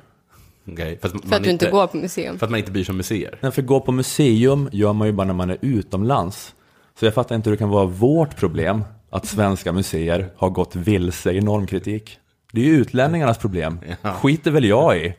[0.73, 2.39] Okej, för att, För att du inte går på museum.
[2.39, 3.39] För att man inte bryr sig om museer.
[3.41, 6.55] Nej, för gå på museum gör man ju bara när man är utomlands.
[6.99, 10.77] Så jag fattar inte hur det kan vara vårt problem att svenska museer har gått
[10.77, 12.19] vilse i normkritik.
[12.53, 13.79] Det är ju utlänningarnas problem.
[14.03, 15.15] Skiter väl jag i.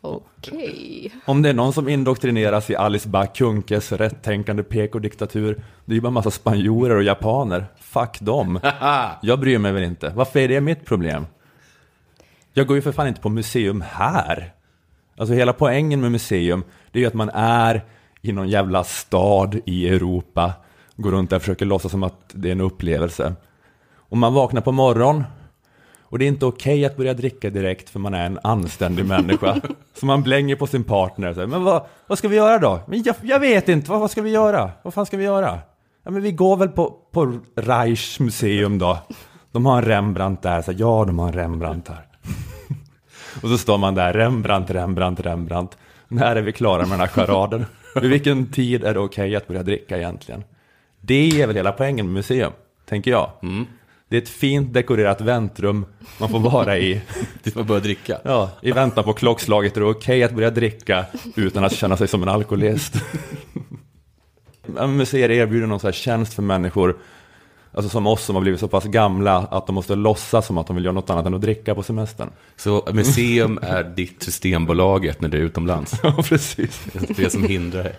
[0.00, 1.12] Okej.
[1.24, 6.00] Om det är någon som indoktrineras i Alice Bah Kuhnkes rättänkande PK-diktatur, det är ju
[6.00, 7.66] bara en massa spanjorer och japaner.
[7.80, 8.60] Fuck dem.
[9.22, 10.12] Jag bryr mig väl inte.
[10.16, 11.26] Varför är det mitt problem?
[12.52, 14.52] Jag går ju för fan inte på museum här.
[15.16, 17.84] Alltså hela poängen med museum, det är ju att man är
[18.22, 20.52] i någon jävla stad i Europa,
[20.96, 23.34] går runt där och försöker låtsas som att det är en upplevelse.
[23.96, 25.24] Och man vaknar på morgonen
[26.16, 29.60] och det är inte okej att börja dricka direkt för man är en anständig människa.
[29.94, 31.34] Så man blänger på sin partner.
[31.34, 32.80] Så här, men vad, vad ska vi göra då?
[32.86, 34.70] Men jag, jag vet inte, vad, vad ska vi göra?
[34.82, 35.58] Vad fan ska vi göra?
[36.04, 38.98] Ja, men vi går väl på, på Reichs museum då.
[39.52, 40.62] De har en Rembrandt där.
[40.62, 42.06] Så här, ja, de har en Rembrandt här.
[43.42, 45.78] Och så står man där, Rembrandt, Rembrandt, Rembrandt.
[46.08, 47.66] När är vi klara med den här charaden?
[47.94, 50.44] Vid vilken tid är det okej att börja dricka egentligen?
[51.00, 52.52] Det är väl hela poängen med museum,
[52.88, 53.30] tänker jag.
[54.08, 55.86] Det är ett fint dekorerat väntrum
[56.18, 57.00] man får vara i.
[57.42, 58.18] Tills man börjar dricka.
[58.24, 62.08] Ja, I väntan på klockslaget är det okej att börja dricka utan att känna sig
[62.08, 62.94] som en alkoholist.
[64.88, 66.96] Museer erbjuder någon så här tjänst för människor,
[67.72, 70.66] alltså som oss som har blivit så pass gamla att de måste låtsas som att
[70.66, 72.30] de vill göra något annat än att dricka på semestern.
[72.56, 75.94] Så museum är ditt Systembolaget när du är utomlands.
[76.02, 76.86] Ja, precis.
[77.16, 77.94] Det som hindrar dig.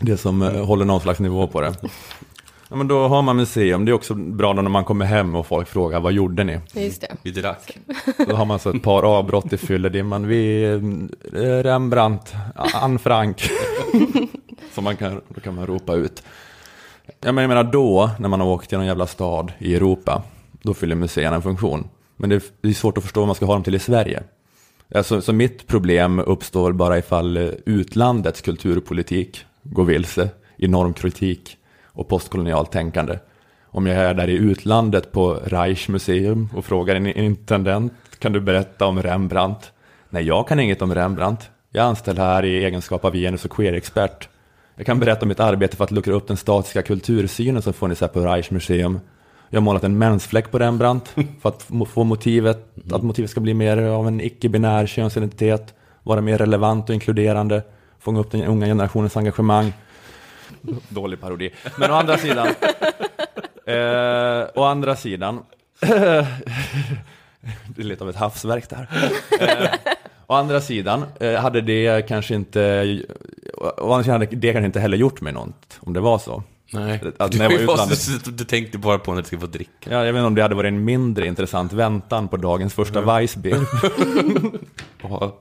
[0.00, 1.74] Det som eh, håller någon slags nivå på det.
[2.68, 3.84] Ja, men då har man museum.
[3.84, 6.60] Det är också bra när man kommer hem och folk frågar vad gjorde ni?
[6.74, 7.16] Just det.
[7.22, 7.78] Vi drack.
[8.28, 10.26] Då har man så ett par avbrott i fylledimman.
[10.26, 12.34] Vi, eh, Rembrandt,
[12.74, 13.50] Anne Frank.
[14.72, 16.22] Som man kan, då kan man ropa ut.
[17.06, 20.22] Ja, men jag menar då, när man har åkt till någon jävla stad i Europa,
[20.62, 21.88] då fyller museerna en funktion.
[22.16, 24.22] Men det är, svårt att förstå vad man ska ha dem till i Sverige.
[24.94, 31.56] Alltså, så mitt problem uppstår bara ifall eh, utlandets kulturpolitik går vilse i normkritik
[31.94, 33.18] och postkolonialt tänkande.
[33.66, 38.86] Om jag är där i utlandet på Reichmuseum och frågar en intendent, kan du berätta
[38.86, 39.72] om Rembrandt?
[40.10, 41.50] Nej, jag kan inget om Rembrandt.
[41.72, 44.28] Jag är anställd här i egenskap av genus och queer-expert.
[44.76, 48.00] Jag kan berätta om mitt arbete för att luckra upp den statiska kultursynen som funnits
[48.00, 49.00] här på Reichmuseum.
[49.50, 51.08] Jag har målat en mensfläck på Rembrandt
[51.42, 56.38] för att få motivet, att motivet ska bli mer av en icke-binär könsidentitet, vara mer
[56.38, 57.62] relevant och inkluderande,
[57.98, 59.72] fånga upp den unga generationens engagemang.
[60.88, 61.50] Dålig parodi.
[61.78, 62.46] Men å andra sidan,
[63.66, 65.42] eh, å andra sidan,
[65.80, 66.26] det
[67.78, 68.88] är lite av ett havsverk där.
[69.40, 69.68] Eh,
[70.26, 73.02] å andra sidan eh, hade det kanske inte,
[73.58, 76.42] å andra sidan hade det kanske inte heller gjort mig något, om det var så.
[76.72, 79.46] Nej, Att du, när jag var du, du tänkte bara på när du ska få
[79.46, 79.90] dricka.
[79.90, 83.00] Ja, jag vet inte om det hade varit en mindre intressant väntan på dagens första
[83.00, 83.66] Weissbier.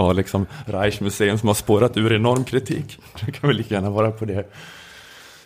[0.00, 2.98] ha, ha liksom Reichmuseum som har spårat ur enorm kritik.
[3.26, 4.52] Det kan väl lika gärna vara på det.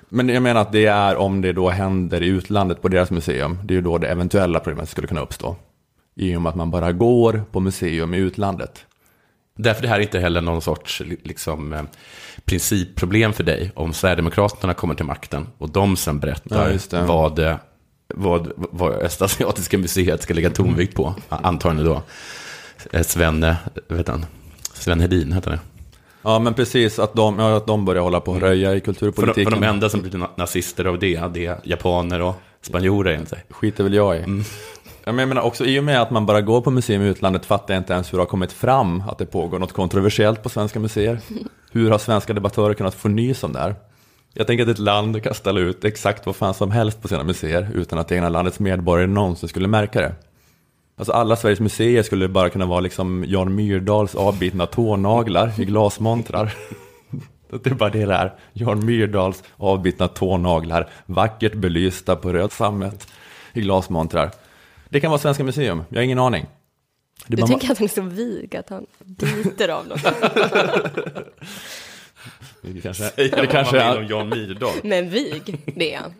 [0.08, 3.58] Men jag menar att det är om det då händer i utlandet på deras museum.
[3.64, 5.56] Det är ju då det eventuella problemet skulle kunna uppstå.
[6.16, 8.84] I och med att man bara går på museum i utlandet.
[9.56, 11.82] Därför det här är inte heller någon sorts liksom, eh,
[12.44, 17.06] principproblem för dig om Sverigedemokraterna kommer till makten och de sen Ja, berättar det.
[17.06, 17.56] vad, eh,
[18.14, 21.14] vad, vad Östasiatiska museet ska lägga tonvikt på.
[21.28, 22.02] Antagligen då
[22.92, 23.54] eh, Sven, eh,
[23.88, 24.26] vet han,
[24.74, 25.58] Sven Hedin heter det.
[26.22, 28.74] Ja, men precis att de, ja, att de börjar hålla på och röja i För
[28.74, 29.52] de, kulturpolitiken.
[29.52, 33.44] för de enda som blir na- nazister av det, det är japaner och spanjorer egentligen.
[33.50, 34.20] skiter väl jag i.
[35.04, 37.06] Ja, men jag menar också i och med att man bara går på museum i
[37.08, 40.42] utlandet fattar jag inte ens hur det har kommit fram att det pågår något kontroversiellt
[40.42, 41.18] på svenska museer.
[41.72, 43.74] Hur har svenska debattörer kunnat få nys om det här?
[44.34, 47.24] Jag tänker att ett land kan ställa ut exakt vad fan som helst på sina
[47.24, 50.12] museer utan att det egna landets medborgare någonsin skulle märka det.
[50.96, 56.54] Alltså alla Sveriges museer skulle bara kunna vara liksom Jan Myrdals avbitna tånaglar i glasmontrar.
[57.62, 58.32] Det är bara det det är.
[58.52, 63.08] Jan Myrdals avbitna tånaglar, vackert belysta på röd sammet
[63.52, 64.30] i glasmontrar.
[64.88, 66.46] Det kan vara Svenska Museum, jag har ingen aning.
[67.26, 70.02] Det Du bara- tänker att han är så vig att han biter av något.
[72.62, 74.70] det kanske, Det kanske är om Jan Myrdal.
[74.84, 76.14] Men vig, det är han.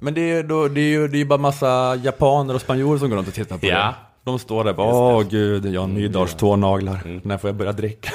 [0.00, 2.98] men det är, då, det är ju det är ju bara massa japaner och spanjorer
[2.98, 3.76] som går runt och tittar på Ja.
[3.86, 3.94] det.
[4.30, 8.10] De står där bara, åh gud, Jan Myrdals tånaglar, när får jag börja dricka?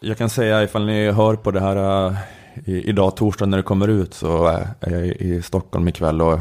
[0.00, 2.16] Jag kan säga ifall ni hör på det här äh,
[2.64, 6.38] idag torsdag när det kommer ut så äh, är jag i Stockholm ikväll och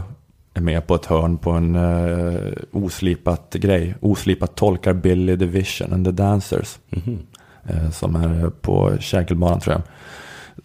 [0.53, 3.95] är med på ett hörn på en äh, oslipat grej.
[4.01, 6.80] Oslipat tolkar Billy the Vision and the Dancers.
[7.70, 9.82] Äh, som är på Kägelbanan tror jag.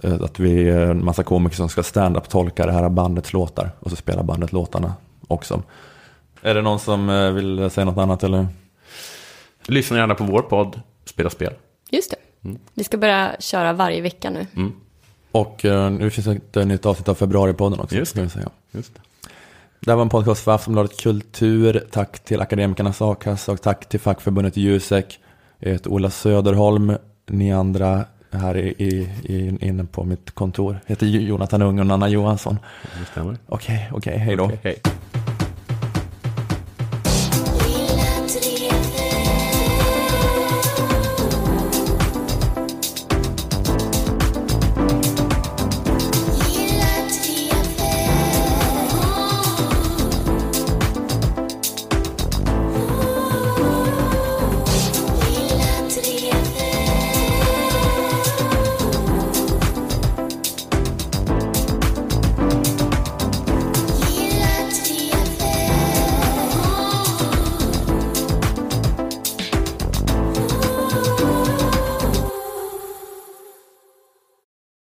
[0.02, 3.70] Äh, att vi är en massa komiker som ska stand-up tolka det här bandets låtar.
[3.80, 4.94] Och så spelar bandet låtarna
[5.28, 5.62] också.
[6.42, 8.46] Är det någon som äh, vill säga något annat eller?
[9.66, 11.52] Lyssna gärna på vår podd, Spela spel.
[11.90, 12.16] Just det.
[12.74, 14.46] Vi ska börja köra varje vecka nu.
[15.32, 17.96] Och eh, nu finns det ett nytt avsnitt av Februaripodden också.
[17.96, 18.50] Just ska vi säga.
[18.70, 19.00] Just det.
[19.80, 21.86] Det här var en podcast för Aftonbladet Kultur.
[21.90, 25.20] Tack till Akademikernas A-kassa och tack till fackförbundet Jusek.
[25.58, 26.96] Jag heter Ola Söderholm.
[27.26, 28.04] Ni andra
[28.36, 32.58] här i, i, i, inne på mitt kontor heter Jonathan Ung och Nanna Johansson.
[33.48, 34.50] Okej, okej, hej då.
[34.62, 34.82] Hej.